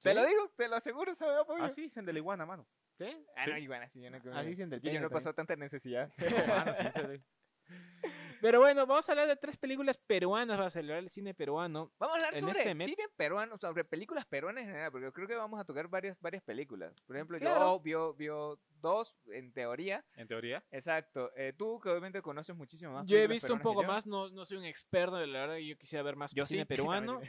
[0.04, 0.16] Te ¿Sí?
[0.16, 1.64] lo digo, te lo aseguro, sabe a pollo.
[1.64, 2.68] Así dicen de la iguana, mano.
[2.98, 3.26] ¿Sí?
[3.36, 3.52] Ah, Sí.
[3.52, 4.36] no, igual así yo no comí.
[4.36, 6.12] Así dicen del Y yo no he pasado tanta necesidad.
[6.78, 7.22] Sí, se ve.
[8.42, 11.92] Pero bueno, vamos a hablar de tres películas peruanas para celebrar el cine peruano.
[11.98, 15.12] Vamos a hablar En sobre este cine peruano, sobre películas peruanas en general, porque yo
[15.14, 16.94] creo que vamos a tocar varias, varias películas.
[17.08, 17.60] Por ejemplo, Claro.
[17.78, 20.06] yo vio, vio dos, en teoría.
[20.16, 20.64] En teoría.
[20.70, 21.32] Exacto.
[21.36, 23.08] Eh, tú, que obviamente conoces muchísimo más.
[23.08, 25.78] Yo he visto un poco más, no, no soy un experto, la verdad que yo
[25.78, 26.66] quisiera ver más Yo cine sí.
[26.68, 27.20] peruano,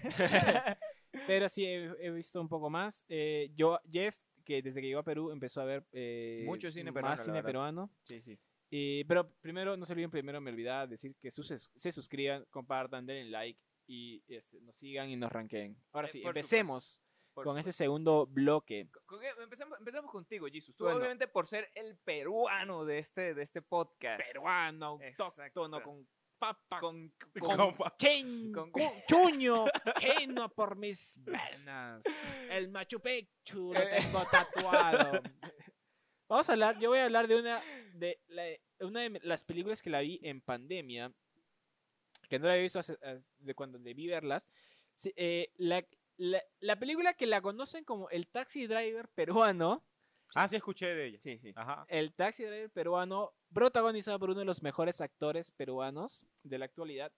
[1.27, 3.05] pero sí he, he visto un poco más.
[3.09, 4.15] Eh, yo, Jeff,
[4.49, 7.43] que desde que llegó a Perú empezó a ver eh, Mucho cine peruano, más cine
[7.43, 7.91] peruano.
[8.05, 8.39] sí, sí.
[9.07, 13.31] Pero primero, no se olviden, primero me olvidaba decir que sus- se suscriban, compartan, denle
[13.31, 15.77] like y este, nos sigan y nos ranqueen.
[15.93, 17.03] Ahora Eh, sí, empecemos
[17.35, 17.61] con supuesto.
[17.61, 18.89] ese segundo bloque.
[18.91, 20.75] Co- co- Empezamos, empezamos contigo, Jesus.
[20.75, 20.99] Tú, Bueno.
[20.99, 24.21] obviamente, por ser el peruano de este, de este podcast.
[24.23, 25.63] Peruano, Exacto.
[25.63, 26.07] autóctono, con
[26.39, 28.73] papa, Con, con, Con chen- con-
[29.09, 29.65] chuño,
[30.01, 32.03] queno por mis venas.
[32.51, 35.21] El Machu Picchu lo tengo tatuado.
[36.29, 37.63] Vamos a hablar, yo voy a hablar de una
[37.95, 41.13] de la- una de las películas que la vi en pandemia,
[42.29, 44.49] que no la he visto hace- hace- de cuando debí verlas.
[44.95, 45.85] Sí, eh, la,
[46.17, 49.85] la, la película que la conocen como el taxi driver peruano,
[50.35, 51.19] Ah, sí, escuché de ella.
[51.23, 51.53] Sí, sí.
[51.57, 51.85] Ajá.
[51.89, 57.13] el taxi driver peruano, protagonizado por uno de los mejores actores peruanos de la actualidad.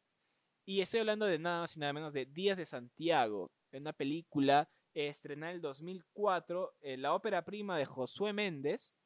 [0.64, 4.70] Y estoy hablando de nada más y nada menos de Días de Santiago, una película
[4.94, 8.96] estrenada en el 2004, eh, la ópera prima de Josué Méndez.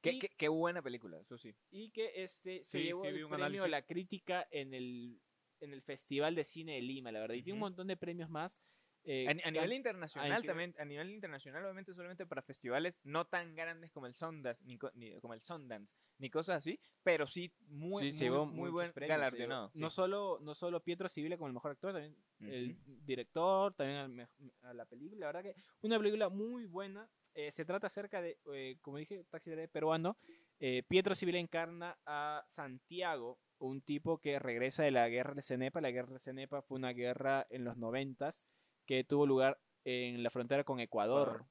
[0.00, 1.54] Qué, y, qué- qué buena película, eso sí.
[1.70, 3.70] y que este, se Sí, llevó sí, el premio a análisis.
[3.70, 5.20] la crítica en el,
[5.60, 7.34] en el Festival de Cine de Lima, la verdad.
[7.36, 8.58] Y tiene un montón de premios más.
[9.04, 13.54] Eh, A, a nivel internacional también, a nivel internacional obviamente solamente para festivales no tan
[13.54, 18.12] grandes como el Sundance, ni, ni- como el Sundance, ni cosas así, pero sí muy,
[18.12, 19.66] sí, muy, muy buen premios, galardonado.
[19.68, 19.80] llevó.
[19.80, 19.96] No sí.
[19.96, 23.00] solo, no solo Pietro Civile como el mejor actor, también el Ujú.
[23.04, 24.28] director, también
[24.62, 25.20] a la película.
[25.20, 27.08] La verdad que una película muy buena.
[27.34, 30.16] Eh, se trata acerca de, eh, como dije, Taxi Driver peruano.
[30.60, 35.80] Eh, Pietro Civil encarna a Santiago, un tipo que regresa de la guerra de Cenepa.
[35.80, 38.42] La guerra de Cenepa fue una guerra en los noventas
[38.86, 41.44] que tuvo lugar en la frontera con Ecuador.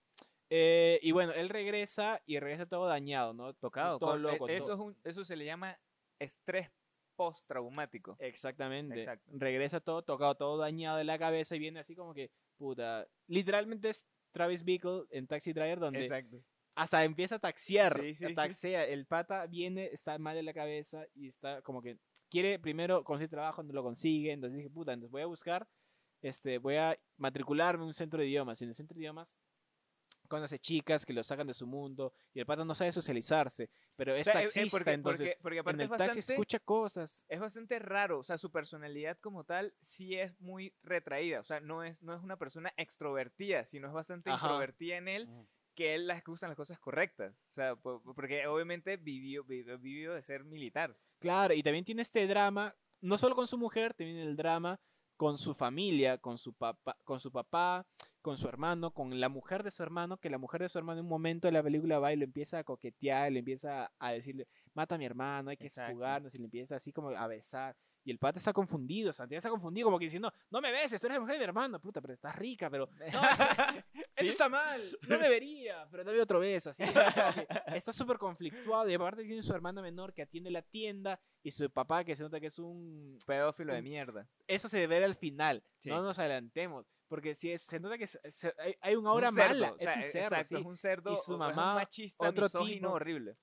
[0.50, 3.54] Eh, y bueno, él regresa y regresa todo dañado, ¿no?
[3.54, 4.50] Tocado, todo con- loco.
[4.50, 5.80] e- eso, todo- es un- eso se le llama
[6.20, 6.70] estrés
[7.16, 8.16] postraumático.
[8.20, 9.00] Exactamente.
[9.00, 9.32] Exacto.
[9.34, 13.08] Regresa todo tocado, todo dañado de la cabeza y viene así como que, puta.
[13.28, 16.38] Literalmente es Travis Bickle en Taxi Driver donde Exacto.
[16.76, 18.00] hasta empieza a taxiar.
[18.02, 18.36] Sí, sí, a sí.
[18.36, 18.86] taxea.
[18.86, 21.98] El pata viene, está mal de la cabeza y está como que
[22.30, 24.32] quiere primero conseguir trabajo, no lo consigue.
[24.32, 25.68] Entonces dije, puta, entonces voy a buscar,
[26.22, 28.62] este, voy a matricularme en un centro de idiomas.
[28.62, 29.36] Y en el centro de idiomas
[30.28, 34.16] conoce chicas que lo sacan de su mundo y el pata no sabe socializarse, pero
[34.16, 36.34] es O sea, eh, eh, taxista, porque, entonces porque, porque en el es taxi bastante,
[36.34, 37.26] escucha cosas.
[37.28, 41.60] es bastante raro, o sea, su personalidad como tal sí es muy retraída, o sea,
[41.60, 44.46] no es, no es una persona extrovertida, sino es bastante Ajá.
[44.46, 45.30] introvertida en él,
[45.76, 50.14] que él las gustan las cosas correctas, o sea, po- porque obviamente vivió, vivió, vivió
[50.14, 50.98] de ser militar.
[51.20, 54.80] Claro, y también tiene este drama, no solo con su mujer, también el drama
[55.22, 57.86] con su familia, con su papá, con su papá,
[58.24, 61.00] con su hermano, con la mujer de su hermano, que la mujer de su hermano
[61.00, 64.14] en un momento de la película va y lo empieza a coquetear, le empieza a
[64.14, 67.76] decirle, mata a mi hermano, hay que jugarnos, y le empieza así como a besar.
[68.04, 71.06] Y el pata está confundido, Santiago está confundido, como que diciendo, no me beses, tú
[71.08, 74.82] eres la mujer de mi hermano, puta, pero estás rica, pero no, esto está mal,
[75.08, 76.84] no debería, pero dame otro beso, así.
[76.84, 81.52] que está súper conflictuado y aparte tiene su hermana menor que atiende la tienda y
[81.52, 83.18] su papá que se nota que es un...
[83.28, 84.28] Pedófilo de mierda.
[84.48, 85.90] Eso se debe ver al final, Sí.
[85.90, 89.22] no nos adelantemos, porque si es- se nota que se- se- hay, hay una Un
[89.36, 90.62] mala, o sea, es un cerdo, exacto, sí.
[90.62, 93.38] es un cerdo, Y su o- es mamá, un machista, otro misógino horrible.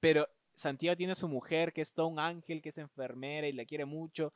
[0.00, 0.28] pero
[0.60, 3.64] Santiago tiene a su mujer que es todo un ángel, que es enfermera y la
[3.64, 4.32] quiere mucho.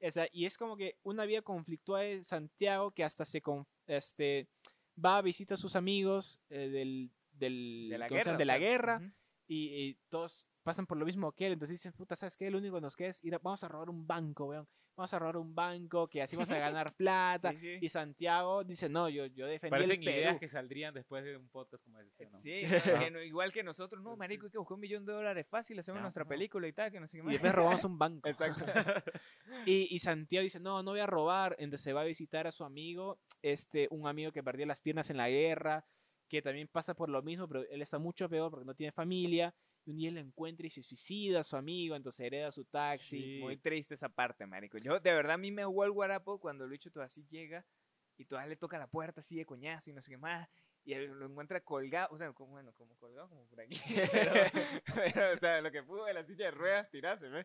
[0.00, 3.40] O sea, y es como que una vida conflictuada de Santiago que hasta se
[3.86, 4.46] este,
[5.02, 8.96] va a visitar a sus amigos eh, del, del- De la ¿cómo se guerra.
[8.96, 9.12] o sea,
[9.50, 11.54] y todos pasan por lo mismo que él.
[11.54, 12.50] Entonces dicen, puta, ¿sabes qué?
[12.50, 14.68] Lo único que nos queda es ir a- vamos a robar un banco, weón.
[14.98, 17.52] Vamos a robar un banco, que así vamos a ganar plata.
[17.52, 17.78] Sí, sí.
[17.80, 20.18] Y Santiago dice, no, yo, yo defendí Parecen el Perú.
[20.18, 22.40] ideas que saldrían después de un podcast como ese, ¿sí no?
[22.40, 25.12] Sí, no, que no- igual que nosotros, no, marico, hay que buscar un millón de
[25.12, 26.28] dólares fácil, hacemos nuestra no.
[26.28, 27.32] película y tal, que no sé qué Y más.
[27.34, 28.28] después robamos un banco.
[28.28, 28.64] Exacto.
[29.66, 31.54] Y, y Santiago dice, no, no voy a robar.
[31.58, 35.10] Entonces se va a visitar a su amigo, este, un amigo que perdió las piernas
[35.10, 35.84] en la guerra,
[36.28, 39.54] que también pasa por lo mismo, pero él está mucho peor porque no tiene familia.
[39.88, 43.20] Un día lo encuentra y se suicida a su amigo, entonces hereda su taxi.
[43.20, 43.38] Sí.
[43.40, 44.76] Muy triste esa parte, marico.
[44.76, 47.64] Yo, de verdad, a mí me hubo el guarapo cuando el bicho todo así llega
[48.18, 50.46] y todavía le toca la puerta así de coñazo y no sé qué más.
[50.84, 53.76] Y él lo encuentra colgado, o sea, como, bueno, como colgado, como por aquí.
[54.12, 54.32] Pero,
[54.94, 57.38] pero, o sea, lo que pudo de la silla de ruedas tirarse, ¿no?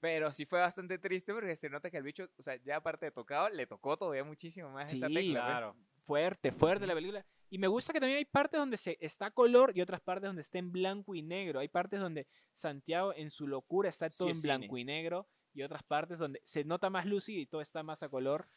[0.00, 3.06] Pero sí fue bastante triste porque se nota que el bicho, o sea, ya aparte
[3.06, 5.50] de tocado, le tocó todavía muchísimo más esa Sí, tecla, pues.
[5.52, 5.76] Claro.
[6.04, 7.24] Fuerte, fuerte la película.
[7.54, 10.42] Y me gusta que también hay partes donde se está color y otras partes donde
[10.42, 11.60] está en blanco y negro.
[11.60, 14.80] Hay partes donde Santiago en su locura está todo Sí, en es blanco cine.
[14.80, 18.08] y negro y otras partes donde se nota más lúcido y todo está más a
[18.08, 18.48] color.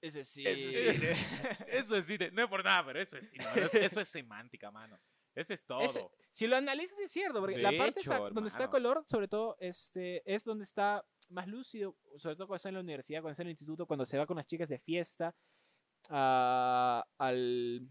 [0.00, 0.44] Ese sí.
[0.44, 1.06] Eso sí.
[1.68, 2.32] Eso es cine.
[2.32, 3.44] No es por nada, pero eso es cine.
[3.54, 4.98] Eso, eso es semántica, mano.
[5.32, 5.82] Eso es todo.
[5.82, 9.56] Ese- si lo analizas es cierto, porque la parte hecho, donde está color, sobre todo,
[9.60, 13.42] este, es donde está más lúcido, sobre todo cuando está en la universidad, cuando está
[13.44, 15.32] en el instituto, cuando se va con las chicas de fiesta
[16.08, 17.88] a, al,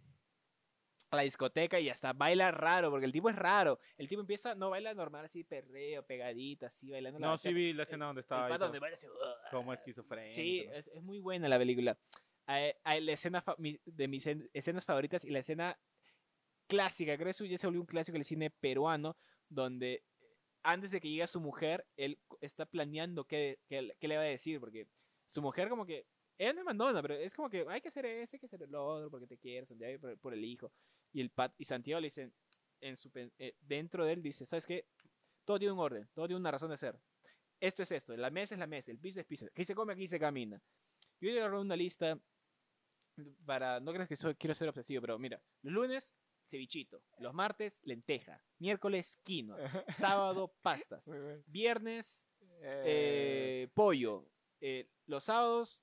[1.12, 3.80] a la discoteca y hasta baila raro, porque el tipo es raro.
[3.98, 7.20] El tipo empieza, no baila normal, así perreo, pegadita, así bailando.
[7.20, 9.08] la No, sí vi la escena donde El estaba ahí pato donde baila así,
[9.52, 10.36] como esquizofrénico.
[10.36, 11.98] Sí, es, es muy buena la película.
[12.46, 13.44] Hay, hay la escena
[13.86, 15.80] de mis en- escenas favoritas y la escena
[16.68, 19.18] clásica, creo que eso ya se volvió un clásico del cine peruano,
[19.50, 20.04] donde
[20.62, 24.26] antes de que llegue su mujer, él está planeando qué, qué, qué le va a
[24.26, 24.88] decir, porque
[25.26, 26.06] su mujer como que,
[26.38, 28.62] ella no me abandona, pero es como que hay que hacer eso, hay que hacer
[28.70, 30.72] lo otro, porque te quiero, Santiago, y por, por el hijo.
[31.12, 32.32] Y, el pat, y Santiago le dice,
[32.82, 34.86] en su, pen- eh, dentro de él dice, ¿sabes qué?
[35.46, 37.00] Todo tiene un orden, todo tiene una razón de ser.
[37.60, 39.46] Esto es esto, la mesa es la mesa, el piso es piso.
[39.48, 40.62] Aquí se come, aquí se camina.
[41.20, 42.18] Yo voy a agarrar una lista
[43.46, 46.14] para, no creas que soy- quiero ser obsesivo, pero mira, los lunes,
[46.48, 47.02] cevichito.
[47.20, 48.42] Los martes, lenteja.
[48.60, 49.58] Miércoles, quinoa.
[50.18, 51.04] Sábado, pastas.
[51.48, 52.26] Viernes,
[52.62, 54.26] Eh, eh, pollo.
[54.62, 55.82] Eh, los sábados,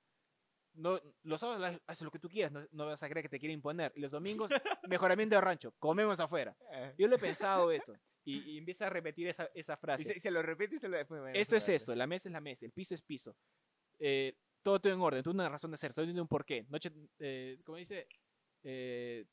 [0.77, 3.39] no, los sábados haces lo que tú quieras, no, no vas a creer que te
[3.39, 3.91] quiere imponer.
[3.95, 4.49] Y los domingos,
[4.89, 6.55] mejoramiento de rancho, comemos afuera.
[6.71, 6.93] eh.
[6.97, 7.93] Yo lo he pensado eso.
[8.23, 10.03] Y, y empieza a repetir esa, esa Y frase.
[10.03, 11.21] se, se lo repite y se lo después.
[11.33, 13.35] Esto es esto, la mesa es la mesa, el piso es piso.
[13.99, 16.65] Eh, todo tiene un orden, todo tiene una razón de ser, todo tiene un porqué.
[16.69, 18.07] Noche, eh, ¿cómo dice?
[18.63, 19.25] Eh,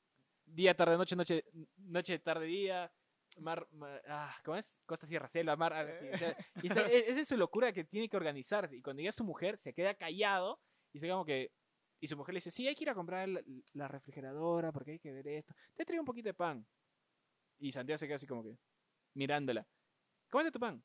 [0.46, 1.44] día, tarde, noche, noche,
[1.76, 2.92] noche, tarde, día.
[3.38, 4.78] Mar, ma- ah, ¿cómo es?
[4.86, 6.08] Costa, Sierra, Selva, mar, así.
[6.12, 8.76] O sea, y e- esa es su locura que tiene que organizarse.
[8.76, 10.60] Y cuando llega su mujer, se queda callado
[10.94, 11.52] y se como que.
[12.00, 13.42] Y su mujer le dice: Sí, hay que ir a comprar la,
[13.72, 15.54] la refrigeradora porque hay que ver esto.
[15.74, 16.66] Te traigo un poquito de pan.
[17.58, 18.56] Y Santiago se queda así como que
[19.14, 19.66] mirándola.
[20.30, 20.82] Cómete tu pan.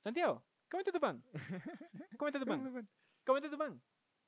[0.00, 1.22] Santiago, cómete tu pan.
[2.18, 2.88] Cómete tu pan.
[3.24, 3.82] Cómete tu pan.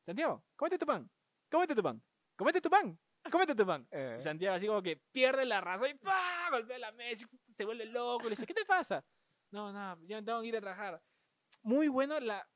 [0.05, 1.11] Santiago, cómete tu pan.
[1.51, 2.03] Cómete tu pan.
[2.37, 2.99] Cómete tu pan.
[3.31, 3.89] Cómete tu pan.
[3.91, 4.17] Eh.
[4.19, 6.51] Y Santiago así como que pierde la razón y ¡pah!
[6.51, 9.05] golpea la mesa, y se vuelve loco, le dice, ¿qué te pasa?
[9.51, 11.03] No, no, ya tengo que ir a trabajar.
[11.63, 12.49] Muy bueno la,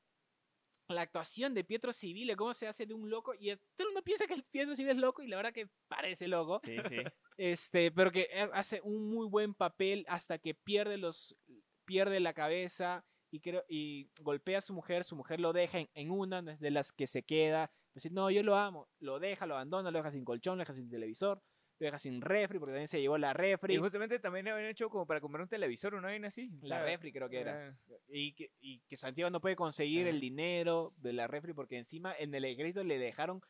[0.94, 4.02] la actuación de Pietro Civile, cómo se hace de un loco, y todo el mundo
[4.02, 6.96] piensa que el Pietro Civile es loco, y la verdad que parece loco, Sí, sí.
[7.36, 11.36] este, pero que ha- hace un muy buen papel hasta que pierde los,
[11.84, 15.88] pierde la cabeza, y creo, y golpea a su mujer, su mujer lo deja en,
[15.94, 19.18] en una, no es de las que se queda, decir, no, yo lo amo, lo
[19.20, 21.40] deja, lo abandona, lo deja sin colchón, lo deja sin televisor,
[21.84, 23.74] deja sin refri, porque también se llevó la refri.
[23.74, 26.02] Y justamente también habían hecho como para comprar un televisor, ¿no?
[26.02, 26.50] Vaina así.
[26.62, 27.76] La refri creo que era.
[28.08, 32.14] Y que, y que Santiago no puede conseguir el dinero de la refri porque encima
[32.18, 33.40] en el ejército le dejaron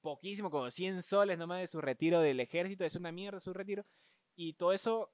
[0.00, 3.84] poquísimo, como 100 soles nomás de su retiro del ejército, es una mierda su retiro.
[4.36, 5.12] Y todo eso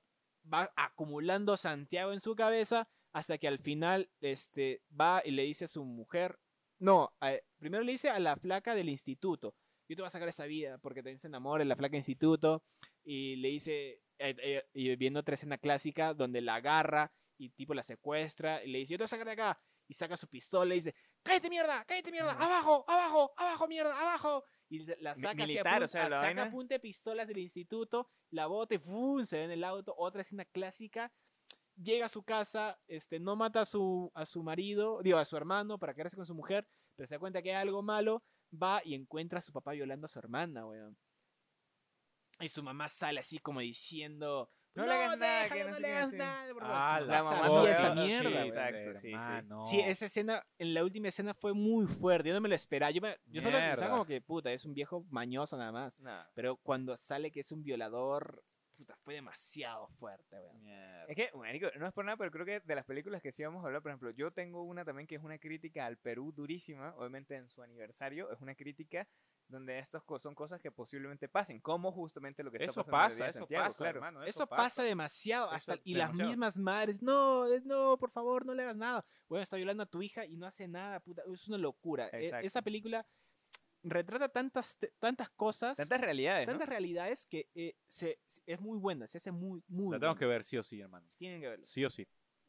[0.53, 5.64] va acumulando Santiago en su cabeza hasta que al final este, va y le dice
[5.64, 6.39] a su mujer,
[6.78, 9.55] no, a- primero le dice a la flaca del instituto,
[9.89, 12.64] yo te voy a sacar esa vida porque también se enamora la flaca instituto
[13.05, 17.74] y le dice, eh, eh, y viendo otra escena clásica donde la agarra y tipo
[17.74, 20.28] la secuestra y le dice, yo te voy a sacar de acá y saca su
[20.28, 24.45] pistola y dice, cállate mierda, cállate mierda, abajo, abajo, abajo, mierda, abajo.
[24.68, 28.74] Y la saca militar, o sea, la saca punta de pistolas del instituto, la bota
[28.74, 29.24] y ¡fum!
[29.26, 29.95] se ve en el auto.
[29.97, 31.12] Otra escena clásica.
[31.76, 35.37] Llega a su casa, este, no mata a su, a su marido, digo, a su
[35.37, 38.22] hermano para quedarse con su mujer, pero se da cuenta que hay algo malo,
[38.61, 40.96] va y encuentra a su papá violando a su hermana, weón.
[42.40, 45.86] Y su mamá sale así como diciendo, No le hagas nada, que no no le
[45.92, 46.18] hagas hacer".
[46.18, 46.76] nada, por favor".
[46.76, 48.94] Ah, Su la mamá de- esa sí, mierda, exacto, weón.
[48.96, 49.09] sí, sí.
[49.12, 49.62] hermano.
[49.62, 52.28] Sí, esa escena, en la última escena fue muy fuerte.
[52.30, 52.90] Yo no me lo esperaba.
[52.90, 55.98] Yo, me- yo solo pensaba como que, puta, es un viejo mañoso nada más.
[56.00, 56.24] Nah.
[56.34, 58.42] Pero cuando sale que es un violador,
[58.75, 60.62] puta, fue demasiado fuerte, weón.
[60.62, 61.05] Mierda.
[61.07, 63.43] Es que, marico, no es por nada, pero creo que de las películas que sí
[63.45, 66.33] vamos a hablar, por ejemplo, yo tengo una también que es una crítica al Perú
[66.33, 69.07] durísima, obviamente en su aniversario, es una crítica
[69.47, 73.09] donde estas son cosas que posiblemente pasen, como justamente lo que está Eso pasando en
[73.09, 73.97] pasa, de eso Santiago, pasa, claro.
[73.99, 74.25] hermano.
[74.25, 75.47] Eso, pasa demasiado.
[75.49, 76.31] Eso Hasta, y las demasiado.
[76.31, 79.05] mismas madres, no, no, por favor, no le hagas nada.
[79.29, 81.22] Bueno, está violando a tu hija y no hace nada, puta.
[81.33, 82.09] Es una locura.
[82.09, 82.47] E- Exacto.
[82.47, 83.07] esa película
[83.85, 86.53] retrata tantas, tantas cosas, Tantas realidades, ¿no?
[86.55, 90.18] tantas realidades que eh, se, es muy buena, se hace muy, muy La buena.
[90.18, 91.07] que ver sí o sí, hermano.
[91.16, 91.64] Tienen que verlo.
[91.66, 92.07] Sí o sí.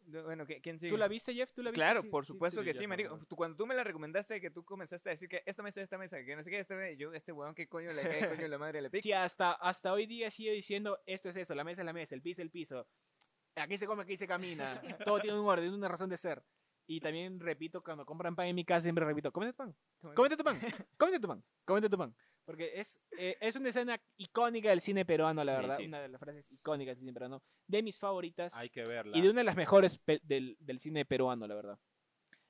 [0.07, 0.91] Bueno, ¿qui- ¿quién sigue?
[0.91, 1.51] ¿Tú la viste, Jeff?
[1.51, 1.79] ¿Tú la viste?
[1.83, 3.17] Claro, Sí, por supuesto sí, que sí, no, marico.
[3.17, 3.25] no.
[3.25, 5.97] Tú- Cuando tú me la recomendaste, que tú comenzaste a decir que esta mesa, esta
[5.97, 8.47] mesa, que no sé qué, esta mesa, yo, este weón, ¿qué coño le cae, coño
[8.47, 9.01] la madre le pica?
[9.01, 12.13] Sí, hasta, hasta hoy día sigue diciendo esto es esto, la mesa es la mesa,
[12.13, 12.87] el piso es el piso.
[13.55, 14.79] Aquí se come, aquí se camina.
[15.03, 16.43] Todo tiene un orden, una razón de ser.
[16.87, 19.75] Y también repito, cuando compran pan en mi casa, siempre repito, cómete tu pan,
[20.15, 20.59] cómete tu pan,
[20.97, 22.15] cómete tu pan, cómete tu pan.
[22.45, 25.77] Porque es, eh, es una escena icónica del cine peruano, la Sí, verdad.
[25.77, 25.85] sí.
[25.87, 27.41] Una de las frases icónicas del cine peruano.
[27.67, 28.55] De mis favoritas.
[28.55, 29.17] Hay que verla.
[29.17, 31.79] y de una de las mejores del, del cine peruano, la verdad.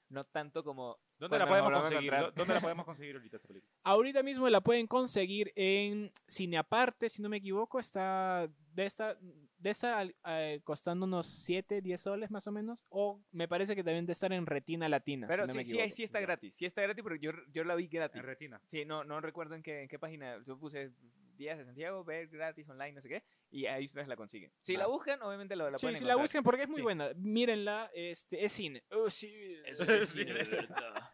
[0.10, 0.98] No tanto como...
[1.18, 2.14] ¿Dónde la podemos conseguir?
[2.14, 2.24] encontrar.
[2.26, 3.72] ¿Dó- ¿Dónde la podemos conseguir ahorita esa película?
[3.84, 7.80] Ahorita mismo la pueden conseguir en Cine Aparte, si no me equivoco.
[7.80, 9.16] Está de esta,
[9.58, 12.86] de esta eh, costando unos 7, 10 soles más o menos.
[12.90, 15.26] O me parece que deben de estar en Retina Latina.
[15.28, 15.96] Pero si no sí, me sí, equivoco.
[15.96, 16.56] sí está gratis.
[16.56, 18.20] Sí está gratis, pero yo, yo la vi gratis.
[18.20, 18.62] En retina.
[18.68, 20.38] Sí, no, no recuerdo en qué, en qué página.
[20.46, 20.92] Yo puse
[21.36, 23.24] Días de Santiago, ver gratis online, no sé qué.
[23.52, 24.52] Y ahí ustedes la consiguen.
[24.62, 24.88] Si la Ah.
[24.88, 26.24] buscan, obviamente la, la Sí, pueden si la encontrar.
[26.24, 26.82] buscan porque es muy Sí.
[26.82, 27.12] buena.
[27.16, 28.84] Mírenla, este, es cine.
[28.92, 29.32] Oh, sí,
[29.66, 31.12] eso es es cine, de verdad.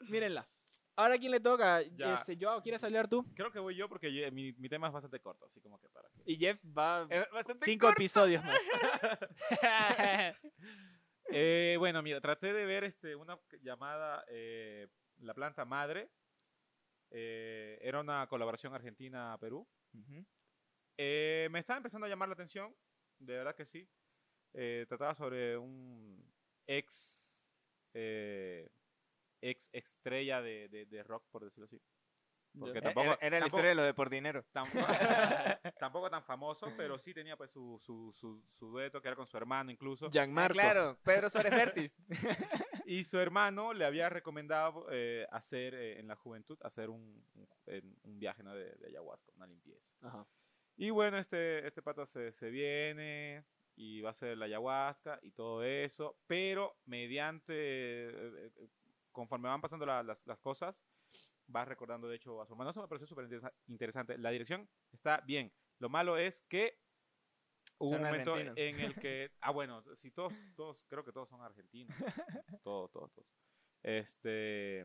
[0.00, 0.48] Mírenla.
[0.96, 1.82] Ahora, ¿quién le toca?
[1.82, 2.14] Ya.
[2.14, 3.24] Este, Joao, ¿quieres hablar tú?
[3.36, 5.88] Creo que voy yo porque yo- mi, mi tema es bastante corto, así como que
[5.90, 6.22] para que...
[6.26, 8.00] Y Jeff va bastante cinco corto.
[8.00, 8.58] episodios más.
[11.30, 14.88] Eh, bueno, mira, traté de ver este, una llamada eh,
[15.18, 16.08] La Planta Madre.
[17.10, 19.66] Eh, era una colaboración Argentina-Perú.
[20.96, 22.74] Eh, me estaba empezando a llamar la atención,
[23.18, 23.88] de verdad que sí.
[24.54, 26.32] Eh, trataba sobre un
[26.66, 27.32] ex,
[27.94, 28.68] eh,
[29.40, 31.80] ex estrella de, de- de rock, por decirlo así.
[32.58, 34.44] Porque Era- tampoco, era, era la tampoco- historia de lo de por dinero.
[34.52, 34.86] tampoco,
[35.80, 39.26] tampoco tan famoso, pero sí tenía pues su, su, su, su dueto que era con
[39.26, 40.06] su hermano incluso.
[40.06, 40.52] Ah, Gianmarco.
[40.54, 41.92] claro, Pedro Suárez Vértiz.
[42.90, 47.48] Y su hermano le había recomendado eh, hacer eh, en la juventud, hacer un, un,
[48.04, 48.54] un viaje ¿no?
[48.54, 49.86] de, de ayahuasca, una limpieza.
[50.00, 50.26] Ajá.
[50.74, 53.44] Y bueno, este, este pato se, se viene
[53.76, 58.68] y va a hacer la ayahuasca y todo eso, pero mediante, eh, eh,
[59.12, 60.82] conforme van pasando la- las, las cosas,
[61.54, 62.70] va recordando de hecho a su hermano.
[62.70, 64.18] Eso me pareció súper interesa- interesante.
[64.18, 65.52] La dirección está bien.
[65.78, 66.78] Lo malo es que
[67.78, 68.58] hubo un momento argentinos.
[68.58, 71.96] en el que, ah bueno, si todos, todos, creo que todos son argentinos,
[72.62, 73.28] todos, todos, todos.
[73.82, 74.84] Este,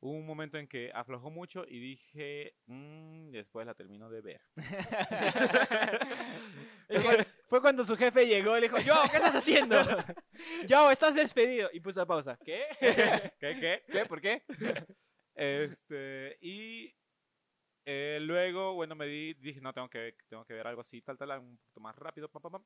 [0.00, 4.40] hubo un momento en que aflojó mucho y dije, "Mm, después la termino de ver.
[7.02, 9.76] Fue- Fue cuando su jefe llegó y le dijo, Joao, ¿qué estás haciendo?
[10.68, 11.68] Joao, estás despedido.
[11.72, 12.38] Y puso pausa.
[12.42, 12.64] ¿Qué?
[12.80, 13.82] ¿Qué, qué?
[13.90, 14.06] ¿Qué?
[14.06, 14.42] ¿Por qué?
[15.34, 16.94] Este, y
[17.84, 21.16] eh, luego, bueno, me di, dije, no, tengo que, tengo que ver algo así, tal,
[21.18, 22.64] tal, un poquito más rápido, pam, pam, pam.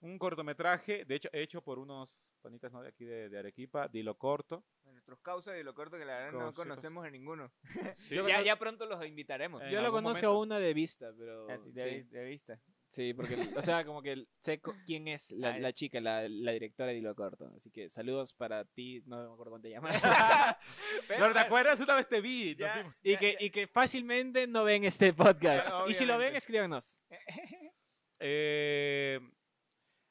[0.00, 2.82] Un cortometraje, de hecho, hecho por unos panitas ¿no?
[2.82, 4.64] de aquí de, de Arequipa, Dilo Corto.
[4.84, 7.50] Nuestros causas y lo corto que la verdad no conocemos a ninguno.
[7.94, 9.62] Sí, ya, ya pronto los invitaremos.
[9.62, 10.40] Eh, Yo lo conozco momento.
[10.40, 11.48] una de vista, pero...
[11.50, 12.02] Así, de, sí.
[12.10, 12.60] de vista.
[12.94, 16.98] Sí, porque, o sea, como que sé quién es la, chica, la, la directora de
[16.98, 17.50] Hilo Corto.
[17.56, 20.00] Así que saludos para ti, no me acuerdo cómo te llamas.
[21.18, 21.80] ¿No te acuerdas?
[21.80, 22.54] Una vez te vi.
[22.54, 22.88] Ya.
[23.02, 25.68] y, que, y que fácilmente no ven este podcast.
[25.88, 27.00] Y si lo ven, escríbanos.
[28.26, 29.20] Eh,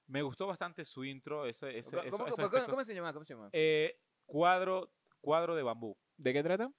[0.07, 1.45] me gustó bastante su intro.
[1.47, 2.69] Ese, ese- ¿Cómo, eso- cómo- esos cómo- efectos.
[2.69, 3.13] cómo se llama?
[3.13, 3.49] ¿Cómo se llama?
[3.53, 5.97] Eh, cuadro, cuadro de bambú.
[6.17, 6.69] ¿De qué trata?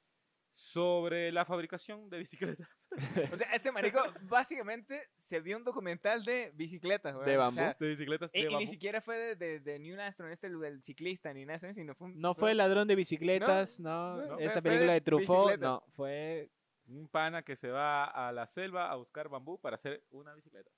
[0.52, 2.83] Sobre la fabricación de bicicletas.
[3.32, 7.26] O sea, este marico básicamente se vio un documental de bicicletas, weón.
[7.26, 7.60] De O bambú.
[7.60, 8.70] sea, De bicicletas y, de y ni bambú.
[8.70, 12.08] siquiera fue de, de, de Neil Armstrong, este el ciclista, ni nada de sino fue
[12.08, 14.16] un- No fue el ladrón de bicicletas, no.
[14.16, 15.66] no, Esta fue- fue película de de Truffaut, bicicleta.
[15.66, 15.84] no.
[15.94, 16.50] Fue.
[16.86, 20.70] Un pana que se va a la selva a buscar bambú para hacer una bicicleta.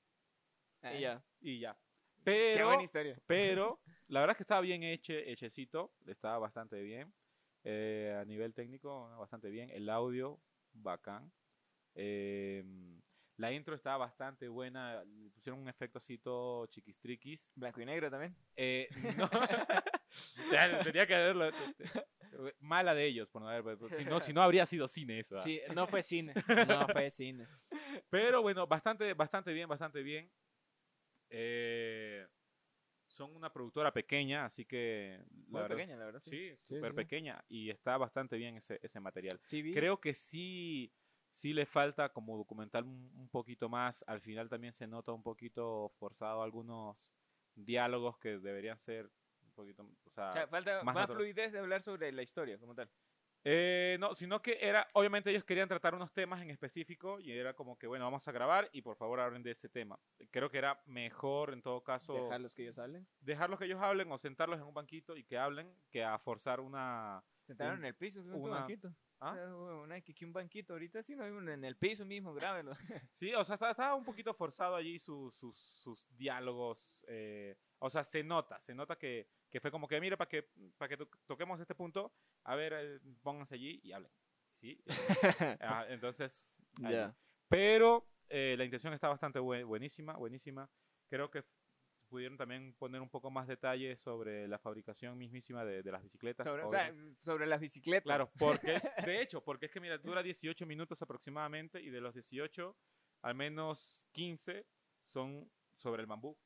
[0.82, 1.22] Ah, y ya.
[1.40, 1.76] Y ya.
[2.18, 2.22] Qué
[2.54, 3.18] Pero, buena historia.
[3.26, 5.92] pero, la verdad es que estaba bien heche, hechecito.
[6.06, 7.12] Estaba bastante bien.
[7.64, 9.68] Eh, a nivel técnico, bastante bien.
[9.70, 10.38] El audio,
[10.74, 11.32] bacán.
[11.99, 12.62] Eh,
[13.38, 15.03] la intro estaba bastante buena.
[15.05, 17.51] Le pusieron un efecto así todo chiquistriquis.
[17.55, 18.36] Blanco y negro también.
[18.57, 19.28] Eh, no.
[20.53, 21.51] Ya, Tenía que haberlo.
[22.61, 23.76] Mala de ellos, por no haber.
[23.92, 25.36] Si no, si no habría sido cine eso.
[25.42, 26.32] Sí, no fue cine.
[26.86, 27.47] No fue cine.
[28.09, 30.30] Pero bueno, bastante, bastante bien, bastante bien.
[31.28, 32.26] Eh,
[33.09, 35.18] son una productora pequeña, así que.
[35.18, 36.20] la Muy verdad- pequeña, la verdad.
[36.20, 36.30] Sí.
[36.30, 36.97] Sí, Sí, súper sí.
[36.97, 37.44] pequeña.
[37.49, 39.38] Y está bastante bien ese, ese material.
[39.74, 40.92] Creo que sí,
[41.37, 44.03] sí le falta como documental un, un poquito más.
[44.07, 47.11] Al final también se nota un poquito forzado algunos
[47.55, 49.11] diálogos que deberían ser
[49.43, 49.82] un poquito.
[50.05, 52.89] O sea, O sea, falta más más, fluidez de hablar sobre la historia como tal.
[53.49, 57.55] Eh, no, sino que era, obviamente ellos querían tratar unos temas en específico y era
[57.55, 60.01] como que, bueno, vamos a grabar y por favor hablen de ese tema.
[60.32, 63.07] Creo que era mejor en todo caso Dejarlos que ellos hablen.
[63.20, 66.59] dejarlos que ellos hablen o sentarlos en un banquito y que hablen que a forzar
[66.61, 67.22] una...
[67.43, 68.93] Sentaron Un- en el piso, un una- banquito.
[69.20, 69.34] ¿Ah?
[70.04, 72.72] Que, que un banquito ahorita sí, no, en el piso mismo, grábenlo.
[73.12, 76.98] Sí, o sea, estaba, un poquito forzado allí su- sus, sus diálogos.
[77.06, 80.42] eh, o sea, se nota, se nota que, que fue como que, mira, para que,
[80.76, 82.12] para que to- toquemos este punto,
[82.44, 84.10] a ver, eh, pónganse allí y hablen.
[84.60, 84.82] ¿Sí?
[85.60, 86.54] Ah, entonces.
[86.78, 87.14] Ya.
[87.48, 90.68] Pero eh, la intención está bastante bue- buenísima, buenísima.
[91.08, 91.44] Creo que
[92.09, 96.46] pudieron también poner un poco más detalle sobre la fabricación mismísima de, de las bicicletas.
[96.46, 96.94] Sobre, o sea,
[97.24, 98.04] sobre las bicicletas.
[98.04, 98.76] Claro, porque,
[99.07, 102.76] de hecho, porque es que mira, dura 18 minutos aproximadamente y de los 18,
[103.22, 104.66] al menos 15
[105.02, 106.38] son sobre el bambú.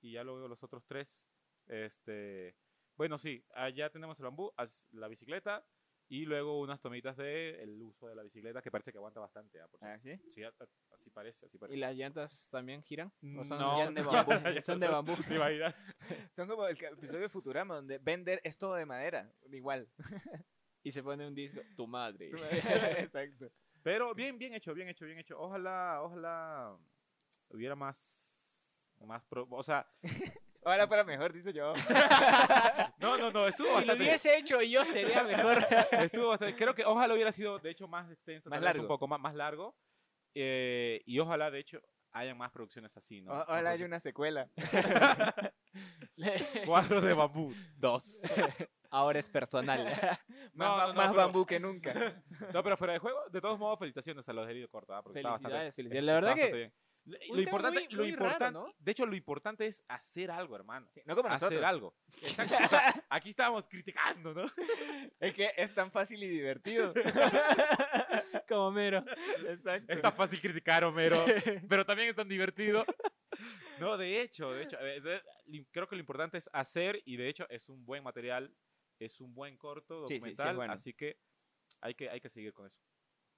[0.00, 1.26] Y ya luego los otros tres,
[1.66, 2.56] este,
[2.96, 4.52] bueno, sí, allá tenemos el bambú,
[4.90, 5.64] la bicicleta
[6.14, 9.58] y luego unas tomitas de el uso de la bicicleta que parece que aguanta bastante.
[9.62, 10.14] ah, por Ah, ¿sí?
[10.34, 11.74] Sí, a- a- así parece, así parece.
[11.76, 13.10] ¿Y las llantas también giran?
[13.38, 14.30] ¿O son No, de bambú?
[14.54, 15.14] ya son de bambú.
[15.26, 15.74] ¿Te imaginas?
[16.36, 19.32] Son como el ca- episodio de Futurama donde Bender es todo de madera.
[19.50, 19.88] Igual.
[20.82, 21.60] Y se pone un disco.
[21.76, 22.30] Tu madre.
[23.08, 23.50] Exacto.
[23.82, 25.40] Pero bien, bien hecho, bien hecho, bien hecho.
[25.40, 26.76] Ojalá, ojalá
[27.48, 29.86] hubiera más, más, pro- o sea,
[30.64, 31.74] Ahora para mejor, dice yo.
[32.98, 34.08] no, no, no, estuvo Si lo bastante bien.
[34.10, 35.58] hubiese hecho yo sería mejor.
[35.92, 38.82] Estuvo bastante- creo que ojalá hubiera sido, de hecho, más extenso, Más largo.
[38.82, 39.74] un poco más, más largo.
[40.34, 41.80] eh, y ojalá, de hecho,
[42.12, 43.32] hayan más producciones así, ¿no?
[43.32, 44.48] O- Más Ahora hay produ- una secuela.
[46.66, 48.20] Cuadro de bambú, dos.
[48.90, 49.84] Ahora es personal.
[49.84, 52.22] Más, No, ba- no, no, más pero- bambú que nunca.
[52.52, 55.02] No, pero fuera de juego, de todos modos, felicitaciones a los de Herido Corta, ¿ah?
[55.02, 56.04] porque está bastante- Felicidades.
[56.04, 56.52] La verdad que.
[56.52, 56.72] bien.
[57.04, 58.74] Lo importante, muy- lo muy raro, importante, ¿no?
[58.78, 60.88] de hecho, lo importante es hacer algo, hermano.
[60.94, 61.64] Sí, no como hacer nosotros.
[61.68, 61.96] algo.
[62.22, 62.54] Exacto.
[62.64, 64.44] o sea, aquí estábamos criticando, ¿no?
[65.20, 66.92] Es que es tan fácil y divertido.
[68.48, 69.04] Como mero.
[69.48, 69.92] Exacto.
[69.92, 71.24] Es tan fácil criticar, Homero,
[71.68, 72.84] pero también es tan divertido.
[73.78, 75.22] No, de hecho, de hecho, eh,
[75.70, 78.52] creo que lo importante es hacer y de hecho es un buen material,
[78.98, 80.72] es un buen corto Sí, sí, sí, documental, bueno.
[80.72, 81.18] así que
[81.80, 82.78] hay que hay que seguir con eso.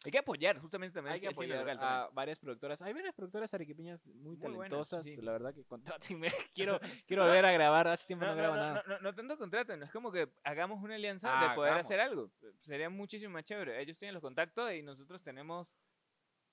[0.05, 1.98] Hay que apoyar, justamente también Hay que apoyar local también.
[2.02, 2.82] a varias productoras.
[2.82, 5.07] Hay varias productoras arequipeñas muy, Muy buenas, talentosas.
[5.07, 5.16] sí.
[5.22, 6.28] La verdad que contrátenme.
[6.55, 7.88] quiero, quiero volver a grabar.
[7.88, 8.84] Hace tiempo no, No, no, grabo no, nada.
[8.86, 11.72] no, no, no tanto contrato, no es como que hagamos una alianza Ah, de poder
[11.72, 11.86] hagamos.
[11.86, 12.30] hacer algo.
[12.61, 13.80] Sería muchísimo más chévere.
[13.80, 15.66] Ellos tienen los contactos y nosotros tenemos.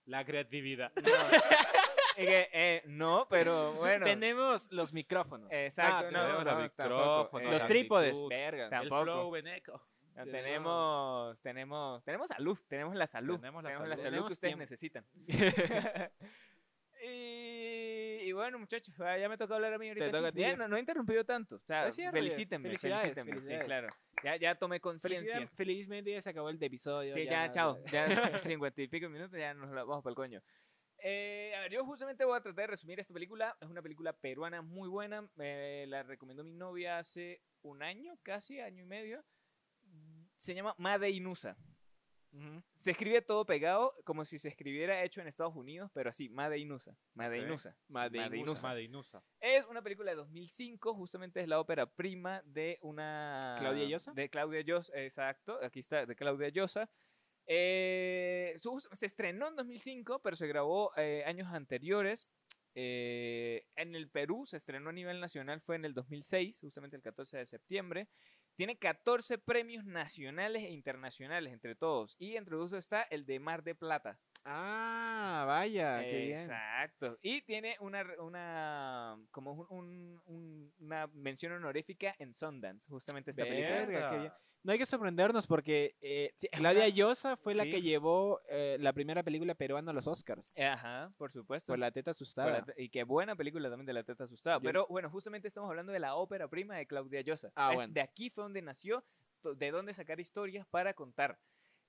[0.05, 0.91] La creatividad.
[2.17, 4.05] No, que, eh, no pero bueno.
[4.05, 5.49] Tenemos los micrófonos.
[5.51, 6.45] Exacto, Ah, no, tenemos no, los
[6.75, 6.93] tampoco,
[7.31, 8.27] micrófonos, eh, los trípodes.
[8.29, 8.63] Verga.
[8.65, 9.03] El Tampoco.
[9.03, 9.71] flow Beneco.
[9.71, 9.81] no,
[10.13, 13.89] tenemos- tenemos, tenemos, tenemos salud, tenemos la salud, Tenemos la la salud.
[13.95, 14.59] salud Tenemos que ustedes tiempo.
[14.59, 15.05] necesitan.
[17.03, 20.07] y, y bueno, muchachos, ah, ya me tocó hablar a mí ahorita.
[20.11, 20.25] Toca sí.
[20.25, 20.59] a ti, Bien, Jeff.
[20.59, 21.55] no, no he interrumpido tanto.
[21.55, 22.69] O sea, felicítenme.
[22.69, 23.31] Felicidades, felicítenme.
[23.31, 23.65] Sí, felicidades.
[23.65, 23.87] claro.
[24.23, 25.47] Ya, ya tomé conciencia.
[25.55, 27.13] Felizmente ya se acabó el episodio.
[27.13, 27.83] Sí, ya, chao.
[27.91, 28.05] Ya
[28.43, 30.41] cincuenta y pico minutos, ya nos la vamos para el coño.
[31.03, 33.57] Eh, a ver, yo justamente voy a tratar de resumir esta película.
[33.59, 35.27] Es una película peruana muy buena.
[35.35, 39.25] Me la recomendó mi novia hace un año, casi, año y medio.
[40.41, 41.55] Se llama Made Inusa.
[42.31, 42.63] Ujú.
[42.79, 46.57] Se escribe todo pegado como si se escribiera hecho en Estados Unidos, pero así, Made
[46.57, 46.97] in USA.
[47.13, 47.51] Made in.
[47.51, 47.77] USA.
[47.87, 48.53] Made in Made in USA.
[48.53, 48.67] USA.
[48.69, 49.23] Made in USA.
[49.39, 53.55] Es una película de 2005, justamente es la ópera prima de una...
[53.59, 54.13] ¿Claudia Llosa?
[54.13, 56.89] De Claudia Llosa, exacto, aquí está, de Claudia Llosa.
[57.45, 58.55] Eh,
[58.93, 62.27] se estrenó en 2005, pero se grabó eh, años anteriores.
[62.73, 67.03] Eh, en el Perú se estrenó a nivel nacional, fue en el 2006, justamente el
[67.03, 68.07] 14 de septiembre.
[68.55, 72.15] Tiene 14 premios nacionales e internacionales entre todos.
[72.19, 74.19] Y entre ellos está el de Mar de Plata.
[74.43, 76.37] Ah, vaya, qué bien.
[76.39, 77.17] Exacto.
[77.21, 83.43] Y tiene una, una como un- un- un- una mención honorífica en Sundance, justamente esta
[83.43, 84.09] película.
[84.11, 84.33] Qué bien.
[84.63, 88.93] No hay que sorprendernos porque eh, Sí, Claudia Llosa fue la que llevó eh, la
[88.93, 90.53] primera película peruana a los Oscars.
[90.57, 91.71] Ajá, por supuesto.
[91.73, 92.63] Por la teta asustada.
[92.67, 94.57] la y qué buena película también de la teta asustada.
[94.57, 97.51] Yo- Pero bueno, justamente estamos hablando de la ópera prima de Claudia Llosa.
[97.55, 97.93] Ah, Es- bueno.
[97.93, 99.03] De aquí fue donde nació,
[99.43, 101.39] de dónde sacar historias para contar.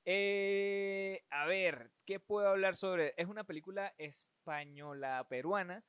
[0.05, 3.15] Eh, a ver, ¿qué puedo hablar sobre?
[3.17, 5.85] Es una película española peruana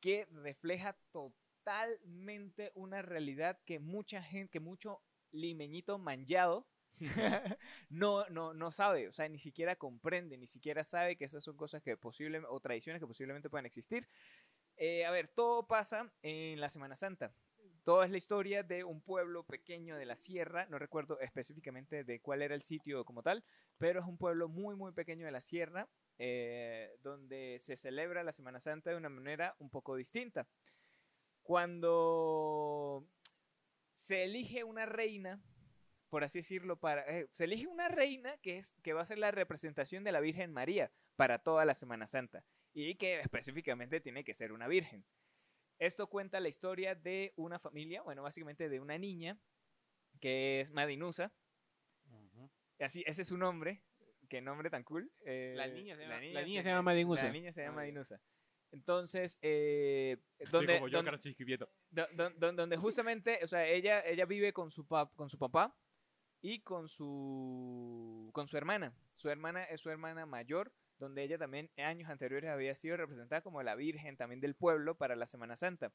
[0.00, 5.02] que refleja totalmente una realidad que mucha gente, que mucho
[5.32, 6.68] limeñito manchado
[7.90, 11.56] no, no, no sabe, o sea, ni siquiera comprende, ni siquiera sabe que esas son
[11.56, 14.08] cosas que posiblemente, o tradiciones que posiblemente puedan existir.
[14.76, 17.34] Eh, a ver, todo pasa en la Semana Santa.
[17.86, 22.18] Toda es la historia de un pueblo pequeño de la sierra, no recuerdo específicamente de
[22.18, 23.44] cuál era el sitio como tal,
[23.78, 28.32] pero es un pueblo muy, muy pequeño de la sierra, eh, donde se celebra la
[28.32, 30.48] Semana Santa de una manera un poco distinta.
[31.44, 33.06] Cuando
[33.98, 35.40] se elige una reina,
[36.10, 39.18] por así decirlo, para, eh, se elige una reina que, es, que va a ser
[39.18, 42.42] la representación de la Virgen María para toda la Semana Santa
[42.74, 45.04] y que específicamente tiene que ser una virgen.
[45.78, 49.38] Esto cuenta la historia de una familia, bueno, básicamente de una niña
[50.20, 51.32] que es Madinusa,
[52.80, 53.82] así, ese es su nombre,
[54.28, 55.10] qué nombre tan cool.
[55.24, 57.30] eh, La niña se llama- la niña se llama La Madinusa.
[57.30, 57.76] niña se llama.
[57.76, 58.20] Madinusa.
[58.72, 60.98] Entonces, eh, Estoy donde, como yo,
[61.90, 65.76] donde- donde justamente, o sea, ella, ella vive con su, pap- con su papá
[66.42, 68.94] y con su, con su hermana.
[69.14, 73.62] Su hermana es su hermana mayor, donde ella también años anteriores había sido representada como
[73.62, 75.92] la Virgen también del pueblo para la Semana Santa.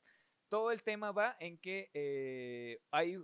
[0.49, 3.17] Todo el tema va en que eh, hay,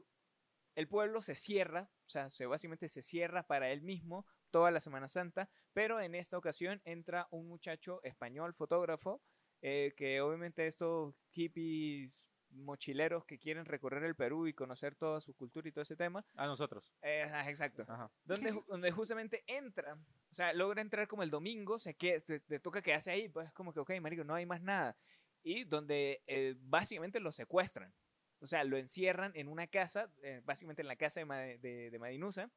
[0.76, 4.80] el pueblo se cierra, o sea, se, básicamente se cierra para él mismo toda la
[4.80, 9.22] Semana Santa, pero en esta ocasión entra un muchacho español, fotógrafo,
[9.62, 15.34] eh, que obviamente estos hippies mochileros que quieren recorrer el Perú y conocer toda su
[15.36, 16.26] cultura y todo ese tema.
[16.36, 16.94] A nosotros.
[17.02, 17.84] eh, exacto.
[17.88, 18.12] Ajá.
[18.26, 22.60] Donde, donde justamente entra, o sea, logra entrar como el domingo, se que te, te
[22.60, 24.98] toca quedarse ahí, pues es como que, ok, marico, no hay más nada.
[25.44, 27.94] Y donde eh, básicamente lo secuestran.
[28.40, 31.90] O sea, lo encierran en una casa, eh, básicamente en la casa de, Ma- de,
[31.90, 32.52] de Madinusa,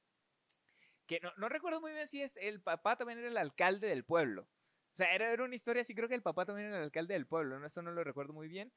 [1.07, 4.05] que no, no recuerdo muy bien si es, el papá también era el alcalde del
[4.05, 4.42] pueblo.
[4.42, 7.14] O sea, era, era una historia así, creo que el papá también era el alcalde
[7.14, 7.66] del pueblo, ¿no?
[7.66, 8.72] eso no lo recuerdo muy bien.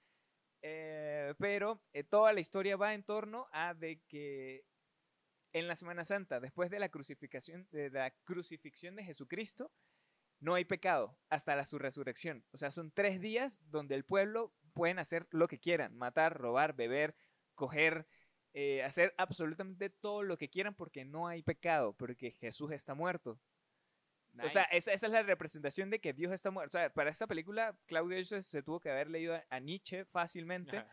[0.66, 4.66] Eh, pero eh, toda la historia va en torno a de que
[5.52, 9.72] en la Semana Santa, después de la crucifixión de la crucifixión de Jesucristo,
[10.40, 12.46] no hay pecado hasta la su resurrección.
[12.52, 16.76] O sea, son tres días donde el pueblo pueden hacer lo que quieran, matar, robar,
[16.76, 17.16] beber,
[17.56, 18.08] coger,
[18.54, 23.40] eh, hacer absolutamente todo lo que quieran porque no hay pecado, porque Jesús está muerto.
[24.42, 24.78] O sea, Nice.
[24.78, 26.78] esa, esa es la representación de que Dios está muerto.
[26.78, 30.06] O sea, para esta película, Claudio se, se tuvo que haber leído a, a Nietzsche
[30.06, 30.84] fácilmente.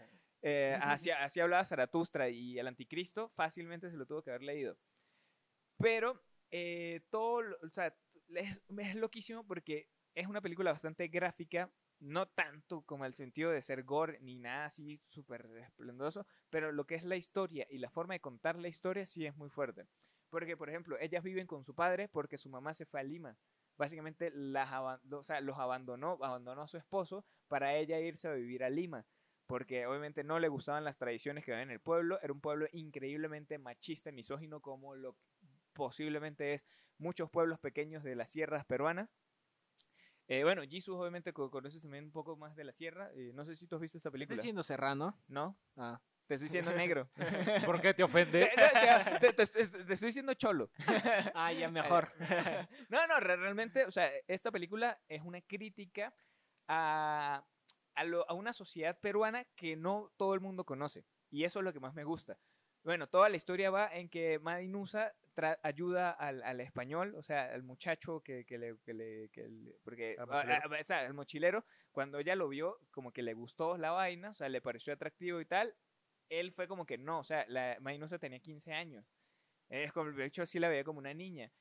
[0.42, 4.78] Eh, así, así hablaba Zaratustra y el anticristo, fácilmente se lo tuvo que haber leído.
[5.78, 7.94] Pero eh, todo, o sea,
[8.34, 13.62] es, es loquísimo porque es una película bastante gráfica, no tanto como el sentido de
[13.62, 17.90] ser gore ni nada así súper esplendoroso, pero lo que es la historia y la
[17.90, 19.86] forma de contar la historia sí es muy fuerte.
[20.30, 23.36] Porque, por ejemplo, ellas viven con su padre porque su mamá se fue a Lima.
[23.76, 24.70] Básicamente las
[25.10, 29.04] o sea, los abandonó, abandonó a su esposo para ella irse a vivir a Lima
[29.46, 32.20] porque obviamente no le gustaban las tradiciones que había en el pueblo.
[32.22, 35.16] Era un pueblo increíblemente machista y misógino como lo
[35.72, 36.64] posiblemente es
[36.98, 39.10] muchos pueblos pequeños de las sierras peruanas.
[40.28, 43.10] Eh, bueno, Jesus obviamente co- conoces también un poco más de la sierra.
[43.14, 44.36] eh, no sé si tú has visto ¿Estás película.
[44.36, 45.18] diciendo serrano?
[45.26, 45.58] ¿No?
[45.76, 46.00] Ah.
[46.30, 47.10] Te estoy diciendo negro.
[47.66, 48.48] ¿Por qué te ofende?
[49.20, 50.70] te- te- te- te estoy diciendo cholo.
[51.34, 52.06] Ah, ya mejor.
[52.88, 56.14] no, no, re- realmente, o sea, esta película es una crítica
[56.68, 57.44] a,
[57.96, 61.04] a, lo- a una sociedad peruana que no todo el mundo conoce.
[61.32, 62.38] Y eso es lo que más me gusta.
[62.84, 67.52] Bueno, toda la historia va en que Madinusa tra- ayuda al, al español, o sea,
[67.52, 68.76] al muchacho que, que le...
[68.84, 70.76] que le- que le- porque, Al a- mochilero.
[70.76, 74.30] a- o sea, el mochilero, cuando ella lo vio, como que le gustó la vaina,
[74.30, 75.74] o sea, le pareció atractivo y tal,
[76.30, 79.04] él fue como que no, o sea, la Madinusa tenía 15 años.
[79.68, 81.52] Es como, de hecho, sí la veía como una niña.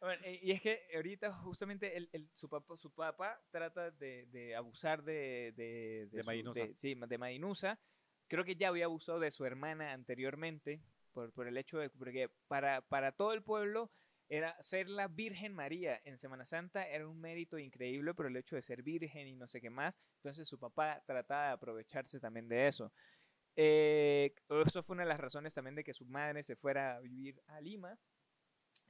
[0.00, 4.54] Bueno, y es que ahorita justamente el, el- su, papá, su papá trata de, de
[4.54, 5.52] abusar de...
[5.56, 7.78] De, de- sí, de Madinusa.
[8.28, 11.88] Creo que ya había abusado de su hermana anteriormente por, por el hecho de...
[11.90, 13.90] Porque para, para todo el pueblo
[14.28, 18.56] era ser la Virgen María en Semana Santa era un mérito increíble por el hecho
[18.56, 19.98] de ser virgen y no sé qué más.
[20.16, 22.92] Entonces su papá trataba de aprovecharse también de eso.
[23.56, 24.34] Eh,
[24.66, 27.40] eso fue una de las razones también de que su madre se fuera a vivir
[27.46, 27.98] a Lima.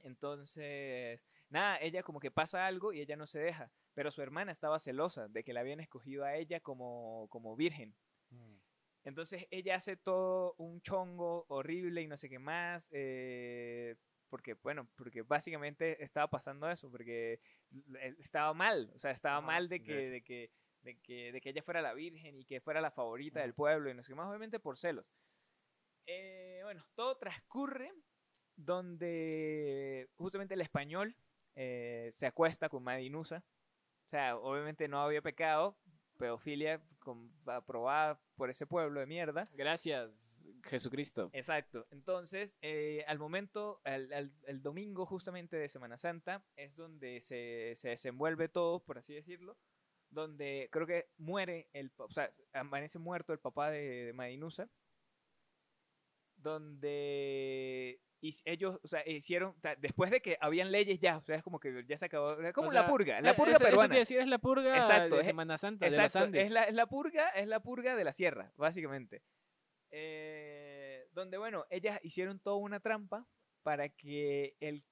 [0.03, 3.71] Entonces, nada, ella como que pasa algo y ella no se deja.
[3.93, 7.95] Pero su hermana estaba celosa de que la habían escogido a ella como, como virgen.
[9.03, 12.89] Entonces ella hace todo un chongo horrible y no sé qué más.
[12.91, 13.95] eh,
[14.29, 17.39] porque, bueno, porque básicamente estaba pasando eso, porque
[18.19, 20.51] estaba mal, o sea, estaba mal de que, de, que,
[20.85, 23.89] de, que, de que ella fuera la virgen y que fuera la favorita del pueblo
[23.89, 25.11] y no sé qué más, obviamente por celos.
[26.07, 27.91] Eh, bueno, todo transcurre
[28.55, 31.15] donde justamente el español
[31.55, 33.43] eh, se acuesta con Madinusa.
[34.07, 35.77] O sea, obviamente no había pecado,
[36.17, 39.43] pedofilia con- aprobada por ese pueblo de mierda.
[39.53, 41.29] Gracias, Jesucristo.
[41.33, 41.87] Exacto.
[41.91, 47.73] Entonces, eh, al momento, al, al- el domingo justamente de Semana Santa, es donde se,
[47.75, 49.57] se desenvuelve todo, por así decirlo,
[50.09, 54.69] donde creo que muere, el, o sea, amanece muerto el papá de, de Madinusa,
[56.37, 57.99] donde
[58.45, 61.83] ellos, o sea, hicieron, después de que habían leyes ya, o sea, es como que
[61.87, 63.95] ya se acabó, como O la purga, eh, la purga eso- eso peruana.
[63.95, 66.45] decir, es la purga Exacto, de es- Semana Santa, de los Exacto, Andes.
[66.47, 69.21] es la, es la purga, es la purga de la sierra, básicamente.
[69.91, 73.27] Eh, donde, bueno, ellas hicieron toda una trampa
[73.61, 74.83] para que el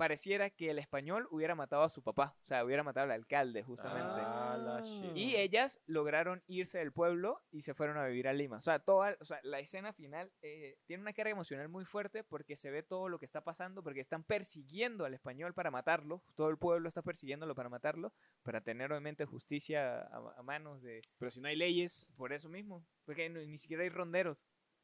[0.00, 3.62] pareciera que el español hubiera matado a su papá, o sea, hubiera matado al alcalde,
[3.62, 4.22] justamente.
[4.24, 5.14] Ah, la shit.
[5.14, 8.56] Y ellas lograron irse del pueblo y se fueron a vivir a Lima.
[8.56, 12.24] O sea, toda, o sea la escena final eh, tiene una carga emocional muy fuerte
[12.24, 16.22] porque se ve todo lo que está pasando, porque están persiguiendo al español para matarlo.
[16.34, 21.02] Todo el pueblo está persiguiéndolo para matarlo, para tener obviamente justicia a, a manos de...
[21.18, 22.14] Pero si no hay leyes.
[22.16, 24.38] Por eso mismo, porque ni siquiera hay ronderos.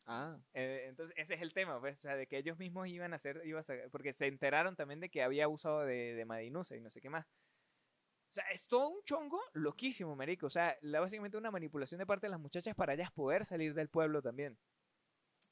[0.06, 0.38] Ah.
[0.54, 3.16] Eh, entonces, ese es el tema, pues, o sea, de que ellos mismos iban a
[3.16, 6.80] hacer, iban a sa- porque se enteraron también de que había abusado de, Madinusa y
[6.80, 7.26] no sé qué más.
[7.26, 10.46] O sea, es todo un chongo loquísimo, marico.
[10.46, 13.74] O sea, la, básicamente una manipulación de parte de las muchachas para ellas poder salir
[13.74, 14.58] del pueblo también.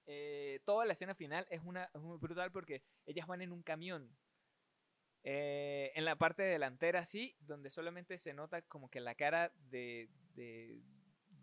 [0.06, 4.16] Eh, toda la escena final es, una, muy brutal porque ellas van en un camión.
[5.24, 10.10] Eh, en la parte delantera, sí, donde solamente se nota como que la cara de,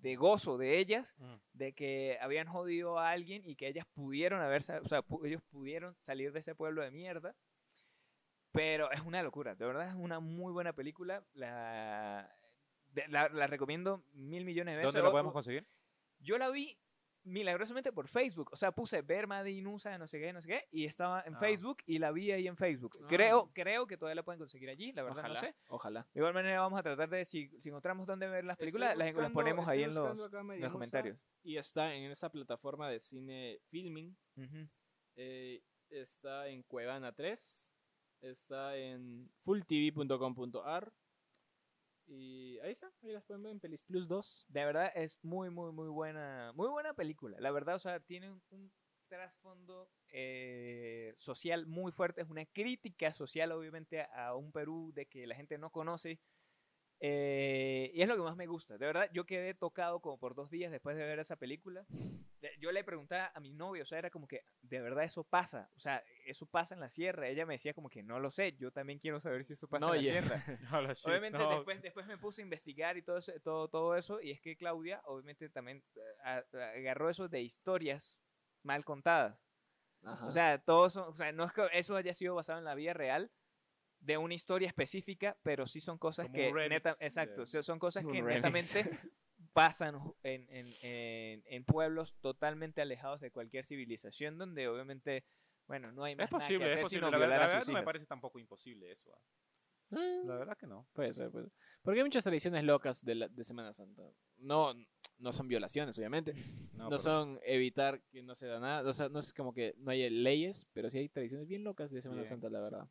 [0.02, 1.36] de gozo de ellas Mm.
[1.54, 5.26] de que habían jodido a alguien y que ellas pudieron haber, sa- o sea, pu-
[5.26, 7.36] ellos pudieron salir de ese pueblo de mierda.
[8.52, 11.24] Pero es una locura, de verdad es una muy buena película.
[11.34, 12.30] La,
[12.93, 14.93] de- la, la recomiendo mil millones de veces.
[14.93, 15.66] ¿Dónde lo O- podemos conseguir?
[16.20, 16.78] Yo la vi
[17.24, 18.49] milagrosamente por Facebook.
[18.51, 21.39] O sea, puse ver Madinusa, no sé qué, no sé qué, y estaba en Ah.
[21.39, 22.91] Facebook y la vi ahí en Facebook.
[23.01, 23.05] Ah.
[23.07, 25.34] Creo, creo que todavía la pueden conseguir allí, la verdad Ojalá.
[25.36, 25.55] no sé.
[25.67, 26.07] Ojalá.
[26.13, 29.13] De igual manera vamos a tratar de, si, si encontramos dónde ver las películas, las,
[29.13, 31.17] las ponemos ahí en los, en los comentarios.
[31.43, 34.15] Y está en esa plataforma de cine filming.
[35.15, 37.67] Eh, está en Cuevana 3.
[38.22, 40.91] Está en fulltv.com.ar.
[42.14, 42.91] Y ahí está.
[43.03, 44.45] Ahí las pueden ver en Pelis Plus 2.
[44.49, 47.39] De verdad es muy, muy, muy buena, muy buena película.
[47.39, 48.72] La verdad, o sea, tiene un,
[49.07, 52.22] trasfondo eh, social muy fuerte.
[52.22, 56.20] Es una crítica social, obviamente, a, a un Perú de que la gente no conoce.
[56.99, 58.78] Eh, y es lo que más me gusta.
[58.78, 61.86] De verdad, yo quedé tocado como por dos días después de ver esa película.
[62.60, 65.70] Yo le preguntaba a mi novio, o sea, era como que, de verdad eso pasa.
[65.76, 67.28] O sea, eso pasa en la sierra.
[67.28, 68.54] Ella me decía como que no lo sé.
[68.58, 70.44] Yo también quiero saber si eso pasa No, en la y- sierra.
[70.72, 71.50] No, la shit, Obviamente no.
[71.56, 74.56] después, después me puse a investigar y todo, ese- todo, todo eso, y es que
[74.58, 75.84] Claudia obviamente también
[76.24, 76.44] eh,
[76.78, 78.20] agarró eso de historias
[78.64, 79.39] mal contadas.
[80.04, 80.26] Ajá.
[80.26, 82.74] O sea, todos son- o sea, no es que eso haya sido basado en la
[82.76, 83.32] vida real
[84.00, 88.04] de una historia específica, pero sí son cosas Como que neta, exacto, sea, son cosas
[88.04, 88.72] que netamente
[89.54, 95.26] pasan en, en- en- en pueblos totalmente alejados de cualquier civilización, donde obviamente,
[95.68, 96.99] bueno, no hay más Es posible, nada que es posible.
[97.08, 99.14] sino La verdad, la no me parece tampoco imposible eso.
[99.14, 99.22] ah.
[99.91, 100.88] Mm, La verdad que no.
[100.93, 101.54] Puede ser, puede ser.
[101.82, 104.04] Porque hay muchas tradiciones locas de, la- de Semana Santa.
[104.38, 104.74] No,
[105.18, 106.34] no son violaciones, obviamente.
[106.74, 108.89] No, son evitar que no se da nada.
[108.89, 111.91] O sea, no es como que no hay leyes, pero sí hay tradiciones bien locas
[111.91, 112.64] de Semana Bien, Santa, la sí.
[112.64, 112.88] verdad.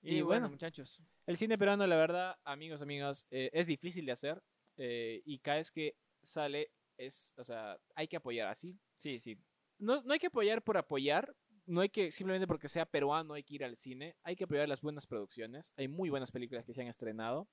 [0.00, 0.48] Y, Y bueno, bueno.
[0.48, 4.42] muchachos, El cine peruano, la verdad, amigos, amigas, eh, es difícil de hacer.
[4.84, 8.76] Eh, y cada vez que sale, es, o sea, hay que apoyar así.
[8.96, 9.38] sí, sí,
[9.78, 11.36] No, no hay que apoyar por apoyar.
[11.66, 14.16] No hay que, simplemente porque sea peruano, hay que ir al cine.
[14.24, 15.72] Hay que apoyar las buenas producciones.
[15.76, 17.48] Hay muy buenas películas que se han estrenado.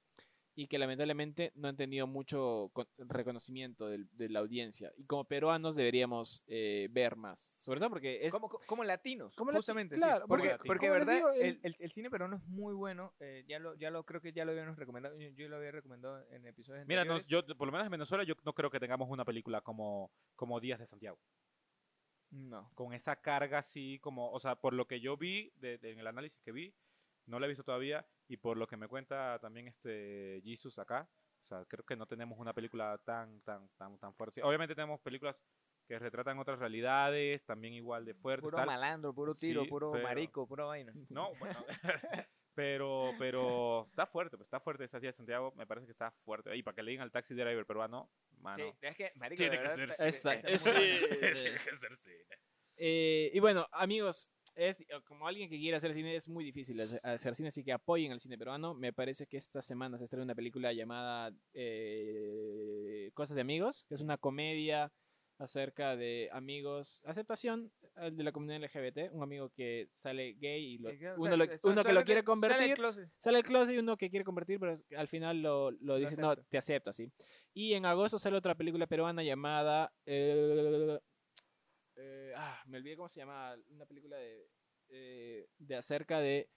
[0.62, 4.92] Y que lamentablemente no han tenido mucho co- reconocimiento del- de la audiencia.
[4.98, 7.52] Y como peruanos deberíamos eh, ver más.
[7.56, 8.34] Sobre todo porque es...
[8.34, 10.02] Como, como latinos, Como lati- justamente, sí.
[10.28, 13.14] Porque, verdad, digo, el- el, el- el cine peruano es muy bueno.
[13.22, 15.18] eh, ya lo, ya lo creo que ya lo habíamos recomendado.
[15.18, 17.32] Yo, yo lo había recomendado en episodios Mira, anteriores.
[17.32, 20.12] nos- yo, por lo menos en Venezuela, yo no creo que tengamos una película como,
[20.36, 21.18] como Días de Santiago.
[22.32, 22.70] No.
[22.76, 26.00] Con esa carga así, como, o sea, por lo que yo vi de- de- en
[26.00, 26.74] el análisis que vi,
[27.26, 31.10] no la he visto todavía, y por lo que me cuenta también este Jesus acá,
[31.44, 34.44] o sea, creo que no tenemos una película tan, tan, tan, tan fuerte.
[34.44, 35.36] Obviamente tenemos películas
[35.88, 38.44] que retratan otras realidades, también igual de fuertes.
[38.44, 38.68] Puro tal.
[38.68, 40.94] malandro, puro tiro, Sí, puro pero- marico, puro vaina.
[41.10, 41.66] No, bueno.
[42.54, 46.12] pero, pero está fuerte, pues está fuerte esa Días de Santiago, me parece que está
[46.12, 46.56] fuerte.
[46.56, 48.64] Y para que le digan al taxi driver peruano, mano.
[48.64, 50.42] Sí, es que, marico, Tiene que ser bueno.
[51.42, 52.26] Tiene que ser cine.
[52.82, 57.36] Eh, y bueno, amigos, es como alguien que quiere hacer cine es muy difícil hacer-
[57.36, 58.74] cine, así que apoyen el cine peruano.
[58.74, 63.96] Me parece que esta semana se estrena una película llamada eh, Cosas de Amigos, que
[63.96, 64.92] es una comedia
[65.38, 70.78] acerca de amigos, aceptación eh, de la comunidad LGBT, un amigo que sale gay y
[70.80, 72.76] lo- Que- o uno, lo- que lo quiere convertir,
[73.20, 76.36] sale del closet y uno que quiere convertir, pero al final lo, lo dice, no,
[76.50, 77.10] te acepto, así.
[77.54, 79.94] Y en agosto sale otra película peruana llamada...
[80.06, 81.00] eh,
[82.00, 84.50] eh, ah, me olvidé cómo se llama, una película de,
[84.90, 86.50] eh, de acerca de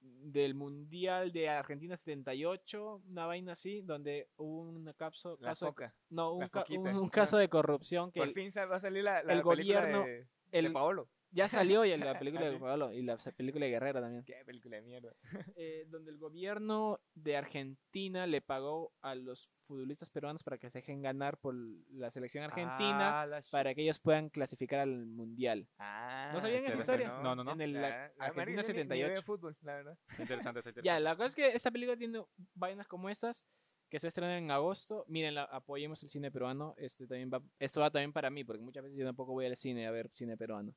[0.00, 5.70] del Mundial de Argentina 78, una vaina así, donde hubo una capso, caso de-
[6.10, 9.02] no, un, ca- un- un caso de corrupción que Por el- fin va a salir
[9.02, 11.08] la, la el película gobierno- de, el- de Paolo.
[11.34, 12.58] Ya salió ya la película ¿Ah, de?
[12.58, 14.24] Pablo y la película de Guerrero también.
[14.24, 15.14] Qué película de mierda.
[15.56, 20.78] eh, donde el gobierno de Argentina le pagó a los futbolistas peruanos para que se
[20.78, 21.54] dejen ganar por
[21.90, 23.50] la selección argentina Ah, la shit.
[23.50, 25.66] para que ellos puedan clasificar al mundial.
[25.78, 27.08] Ah, ¿No sabían esa historia?
[27.22, 27.52] No, no, no.
[27.52, 29.12] En el Ya, la- Argentina marico, yo ni- ni 78.
[29.12, 29.98] veo fútbol, la verdad.
[30.18, 30.82] Interesante, está interesante.
[30.86, 32.22] Ya, la cosa es que esta película tiene
[32.54, 33.46] vainas como estas
[33.88, 35.04] que se estrenan en agosto.
[35.08, 36.74] Miren, apoyemos el cine peruano.
[36.76, 39.56] Este también va, esto va también para mí, porque muchas veces yo tampoco voy al
[39.56, 40.74] cine a ver cine peruano.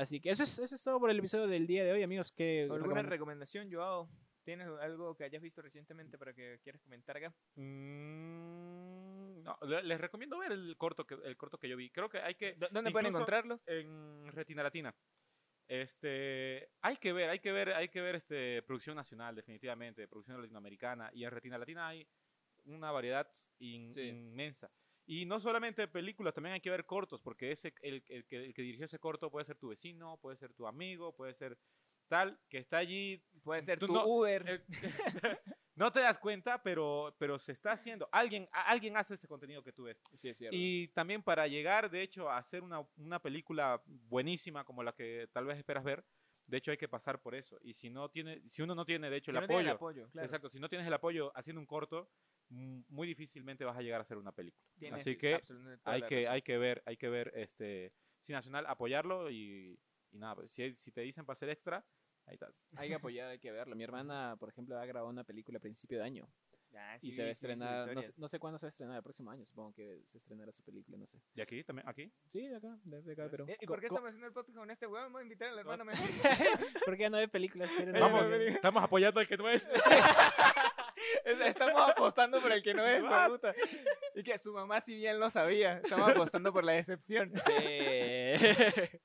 [0.00, 2.32] Así que eso es, eso es todo por el episodio del día de hoy, amigos.
[2.32, 4.08] ¿Qué ¿Alguna recomend- recomendación, Joao?
[4.44, 7.34] ¿Tienes algo que hayas visto recientemente para que quieras comentar acá?
[7.56, 11.90] Mm, no, le- les recomiendo ver el corto que el corto que yo vi.
[11.90, 13.60] Creo que hay que ¿Dó- ¿Dónde pueden encontrarlo?
[13.66, 14.94] en Retina Latina.
[15.68, 20.40] Este, hay que ver, hay que ver, hay que ver este producción nacional definitivamente, producción
[20.40, 22.08] latinoamericana y en Retina Latina hay
[22.64, 24.00] una variedad in- Sí.
[24.00, 24.70] inmensa.
[25.06, 28.54] Y no solamente películas, también hay que ver cortos, porque ese el, el que, el
[28.54, 31.58] que dirigió ese corto puede ser tu vecino, puede ser tu amigo, puede ser
[32.08, 34.44] tal que está allí Puede ser tú tu no- Uber.
[34.46, 34.64] eh,
[35.74, 38.08] no te das cuenta, pero, pero se está haciendo.
[38.12, 40.00] Alguien, alguien hace ese contenido que tú ves.
[40.14, 40.56] Sí, es cierto.
[40.56, 45.28] Y también para llegar, de hecho, a hacer una, una película buenísima como la que
[45.32, 46.04] tal vez esperas ver,
[46.46, 47.58] de hecho hay que pasar por eso.
[47.62, 49.68] Y si no tiene, si uno no tiene, de hecho, Si el no apoyo, el
[49.76, 50.26] apoyo, claro.
[50.26, 52.10] exacto, si no tienes el apoyo haciendo un corto,
[52.50, 54.62] muy difícilmente vas a llegar a hacer una película.
[54.78, 55.40] Tienes Así que
[55.84, 59.78] hay que, hay que ver, hay que ver este Cine Nacional, apoyarlo y,
[60.10, 61.84] y nada, pues, si, si te dicen para hacer extra,
[62.26, 62.54] ahí estás.
[62.76, 63.74] Hay que apoyar, hay que verlo.
[63.76, 66.28] Mi hermana, por ejemplo, ha grabado una película a principio de año
[66.72, 68.68] Ah, y sí se va a sí estrenar, no, sé- no sé cuándo se va
[68.68, 71.20] a estrenar, el próximo año supongo que se estrenará su película, no sé.
[71.34, 71.64] ¿Y aquí?
[71.64, 71.88] ¿También?
[71.88, 72.12] ¿Aquí?
[72.28, 73.44] Sí, de acá, de, de acá, pero...
[73.48, 75.06] Eh, ¿Y co- por qué estamos haciendo el podcast con este weón?
[75.06, 75.96] Vamos a invitar a la hermana mía.
[76.84, 77.68] ¿Por qué no hay películas?
[77.92, 78.54] Vamos, películas.
[78.54, 79.66] estamos apoyando al que no es.
[81.24, 83.54] Es- Estamos apostando por el que no es, me gusta.
[84.14, 85.78] Y que su mamá si bien lo sabía.
[85.84, 87.32] Estamos apostando por la decepción.
[87.46, 88.98] Sí.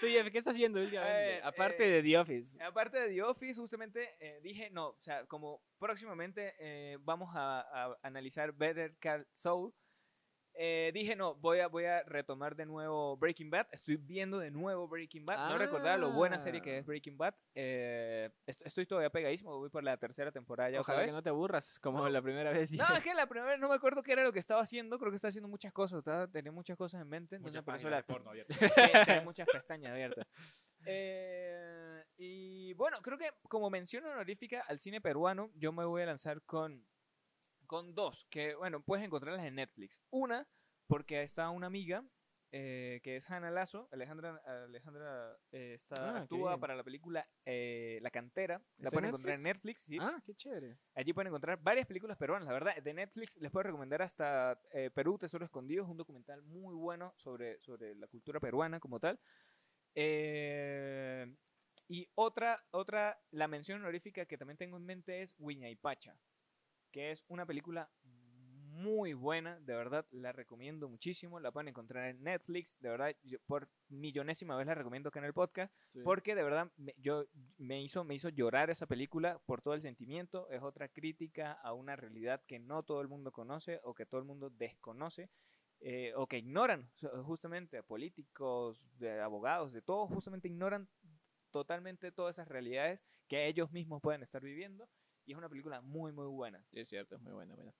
[0.00, 1.36] Tú, Jeff, ¿qué estás haciendo últimamente?
[1.36, 2.62] Eh, Aparte eh, de The Office.
[2.62, 7.60] Aparte de The Office, justamente eh, dije, no, o sea, como próximamente eh, vamos a,
[7.60, 9.74] a analizar Better Call Saul,
[10.62, 13.68] eh, dije, no, voy a, voy a retomar de nuevo Breaking Bad.
[13.72, 15.48] Estoy viendo de nuevo Breaking Bad.
[15.48, 16.86] No recordaba lo buena serie que es Ah.
[16.86, 17.34] Breaking Bad.
[17.54, 21.10] Eh, est- estoy todavía pegadísimo, voy por la tercera temporada ya otra Ojalá vez.
[21.12, 22.72] que no te aburras como la primera vez.
[22.72, 24.98] No, es que la primera vez no me acuerdo qué era lo que estaba haciendo.
[24.98, 26.00] Creo que estaba haciendo muchas cosas.
[26.00, 27.36] Estaba, tenía muchas cosas en mente.
[27.36, 30.26] Entonces Muchas por eso páginas la, de porno tenía muchas pestañas abiertas.
[30.86, 36.06] Eh, y bueno, creo que como mención honorífica al cine peruano, yo me voy a
[36.06, 36.86] lanzar con,
[37.70, 40.02] con dos, que bueno, puedes encontrarlas en Netflix.
[40.10, 40.44] Una,
[40.88, 42.02] porque está una amiga,
[42.50, 43.88] eh, que es Hannah Lazo.
[43.92, 48.58] Alejandra, Alejandra eh, está, Ah, actúa para la película eh, La Cantera.
[48.78, 49.82] La ¿Está pueden en encontrar en Netflix.
[49.82, 49.98] ¿sí?
[50.00, 50.78] Ah, qué chévere.
[50.96, 52.74] Allí pueden encontrar varias películas peruanas, la verdad.
[52.82, 54.60] De Netflix les puedo recomendar hasta
[54.92, 55.84] Perú, Tesoro Escondido.
[55.84, 59.16] Es un documental muy bueno sobre, sobre la cultura peruana como tal.
[61.86, 65.36] Y otra, otra, la mención honorífica que también tengo en mente es
[65.80, 66.16] Pacha
[66.90, 67.90] que es una película
[68.72, 73.38] muy buena, de verdad la recomiendo muchísimo, la pueden encontrar en Netflix, de verdad yo
[73.46, 77.26] por millonésima vez la recomiendo acá en el podcast, porque de verdad me, yo,
[77.58, 81.74] me, hizo, me hizo llorar esa película por todo el sentimiento, es otra crítica a
[81.74, 85.28] una realidad que no todo el mundo conoce o que todo el mundo desconoce.
[85.80, 86.90] eh, o que ignoran
[87.24, 90.88] justamente a políticos, de abogados, de todos, justamente ignoran
[91.50, 94.88] totalmente todas esas realidades que ellos mismos pueden estar viviendo.
[95.32, 96.62] Es una película muy, muy buena.
[96.72, 97.72] Sí, es cierto, es muy buena, buena.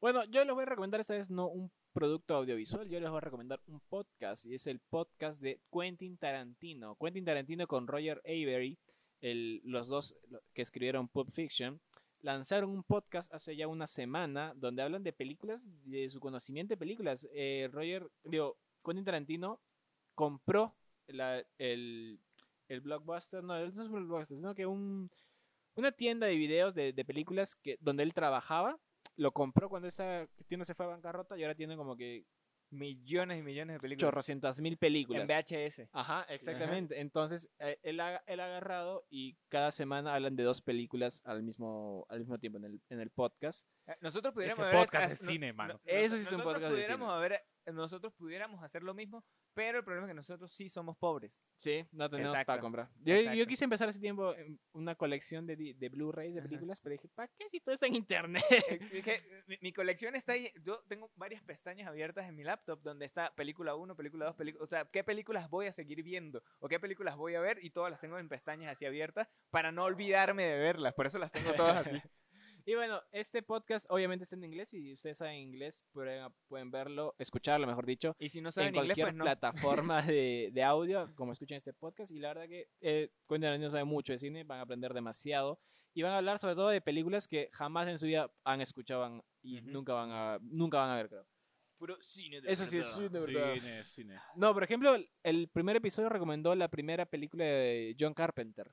[0.00, 3.18] Bueno, yo les voy a recomendar esta vez no un producto audiovisual, yo les voy
[3.18, 6.96] a recomendar un podcast y es el podcast de Quentin Tarantino.
[6.96, 8.78] Quentin Tarantino con Roger Avery,
[9.20, 10.16] el- los dos
[10.52, 11.80] que escribieron Pulp Fiction,
[12.20, 16.78] lanzaron un podcast hace ya una semana donde hablan de películas, de su conocimiento de
[16.78, 17.28] películas.
[17.32, 19.60] Eh, Roger, digo, Quentin Tarantino
[20.14, 20.74] compró
[21.06, 22.18] el,
[22.68, 25.10] el blockbuster, no, no es un blockbuster, sino que un,
[25.76, 28.78] una tienda de videos de, de películas que, donde él trabajaba,
[29.16, 32.24] lo compró cuando esa tienda se fue a bancarrota y ahora tiene como que
[32.70, 34.00] Millones y millones de películas.
[34.10, 35.28] chorrocientas mil películas.
[35.30, 35.88] En VHS.
[35.92, 36.98] Ajá, exactamente.
[37.00, 41.44] Entonces, eh, él, ha, él ha agarrado y cada semana hablan de dos películas al
[41.44, 43.68] mismo, al mismo tiempo en el, en el podcast.
[43.86, 45.80] Eh, Nosotros pudiéramos Ese haber podcast es- de cine, mano.
[45.84, 47.16] Eso sí es un podcast de pudiéramos cine.
[47.16, 47.40] haber-
[47.72, 49.24] nosotros pudiéramos hacer lo mismo,
[49.54, 51.42] pero el problema es que nosotros sí somos pobres.
[51.58, 52.90] Sí, no tenemos Exacto, para comprar.
[53.04, 56.48] Yo, yo quise empezar hace tiempo em, una colección de, de Blu-rays de Ajá.
[56.48, 58.42] películas, pero dije, ¿para qué si todo está en internet?
[59.14, 60.50] Eh, mi, mi colección está ahí.
[60.62, 64.64] Yo tengo varias pestañas abiertas en mi laptop donde está película 1, película 2, película.
[64.64, 67.70] O sea, qué películas voy a seguir viendo o qué películas voy a ver y
[67.70, 70.94] todas las tengo en pestañas así abiertas para no olvidarme de verlas.
[70.94, 72.00] Por eso las tengo todas así.
[72.66, 77.14] Y bueno, este podcast obviamente está en inglés y ustedes saben inglés, pueden, pueden verlo,
[77.18, 79.24] escucharlo, mejor dicho, Y si no en saben inglés, cualquier pues no.
[79.24, 82.10] plataforma de, de audio, como escuchan este podcast.
[82.12, 85.60] Y la verdad que eh, Quentin Tarantino sabe mucho de cine, van a aprender demasiado.
[85.96, 89.22] Y van a hablar sobre todo de películas que jamás en su vida han escuchado
[89.42, 89.70] y Ujú.
[89.70, 91.26] nunca, van a, nunca van a ver, creo.
[91.76, 92.94] Puro cine de Eso sí es verdad.
[92.96, 93.54] cine, de verdad.
[93.60, 94.18] Cine, cine.
[94.36, 98.72] No, por ejemplo, el- el primer episodio recomendó la primera película de John Carpenter.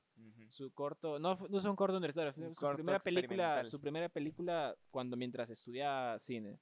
[0.51, 4.09] Su corto, no, no es un corto universitario, Un su corto primera película, su primera
[4.09, 6.59] película cuando mientras estudiaba cine,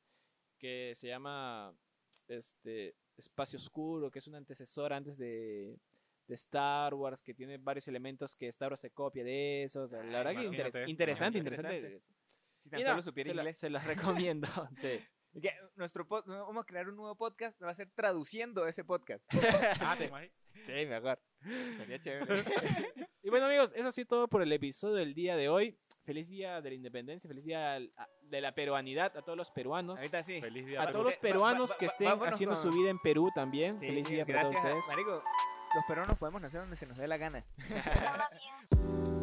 [0.58, 1.74] que se llama
[2.28, 5.78] este Espacio Oscuro, que es un antecesor antes de,
[6.28, 9.92] de Star Wars, que tiene varios elementos que Star Wars se copia de esos.
[9.92, 11.76] La verdad que interes- interesante, imagínate.
[11.78, 12.04] interesante.
[12.62, 14.48] Si tan Y solo no, supiera se, la- se las recomiendo.
[14.82, 15.00] sí.
[15.42, 19.24] Que nuestro pod- vamos a crear un nuevo podcast, va a ser traduciendo ese podcast.
[19.82, 20.36] Ah, ¿te imaginas?
[20.66, 21.20] Sí, mejor.
[21.78, 22.44] Sería chévere.
[23.22, 25.78] Y bueno, amigos, eso ha sido todo por el episodio del día de hoy.
[26.06, 27.80] Feliz día de la independencia, feliz día
[28.24, 30.00] de la peruanidad a todos los peruanos.
[30.00, 30.40] Ahorita sí.
[30.42, 30.82] Feliz día.
[30.82, 30.94] A Perú.
[30.94, 33.78] todos los Va- va- peruanos va- que estén haciendo con- su vida en Perú también.
[33.78, 34.88] Sí, Feliz sí, día para todos ustedes.
[34.88, 35.12] Marico,
[35.76, 37.46] los peruanos podemos nacer donde se nos dé la gana.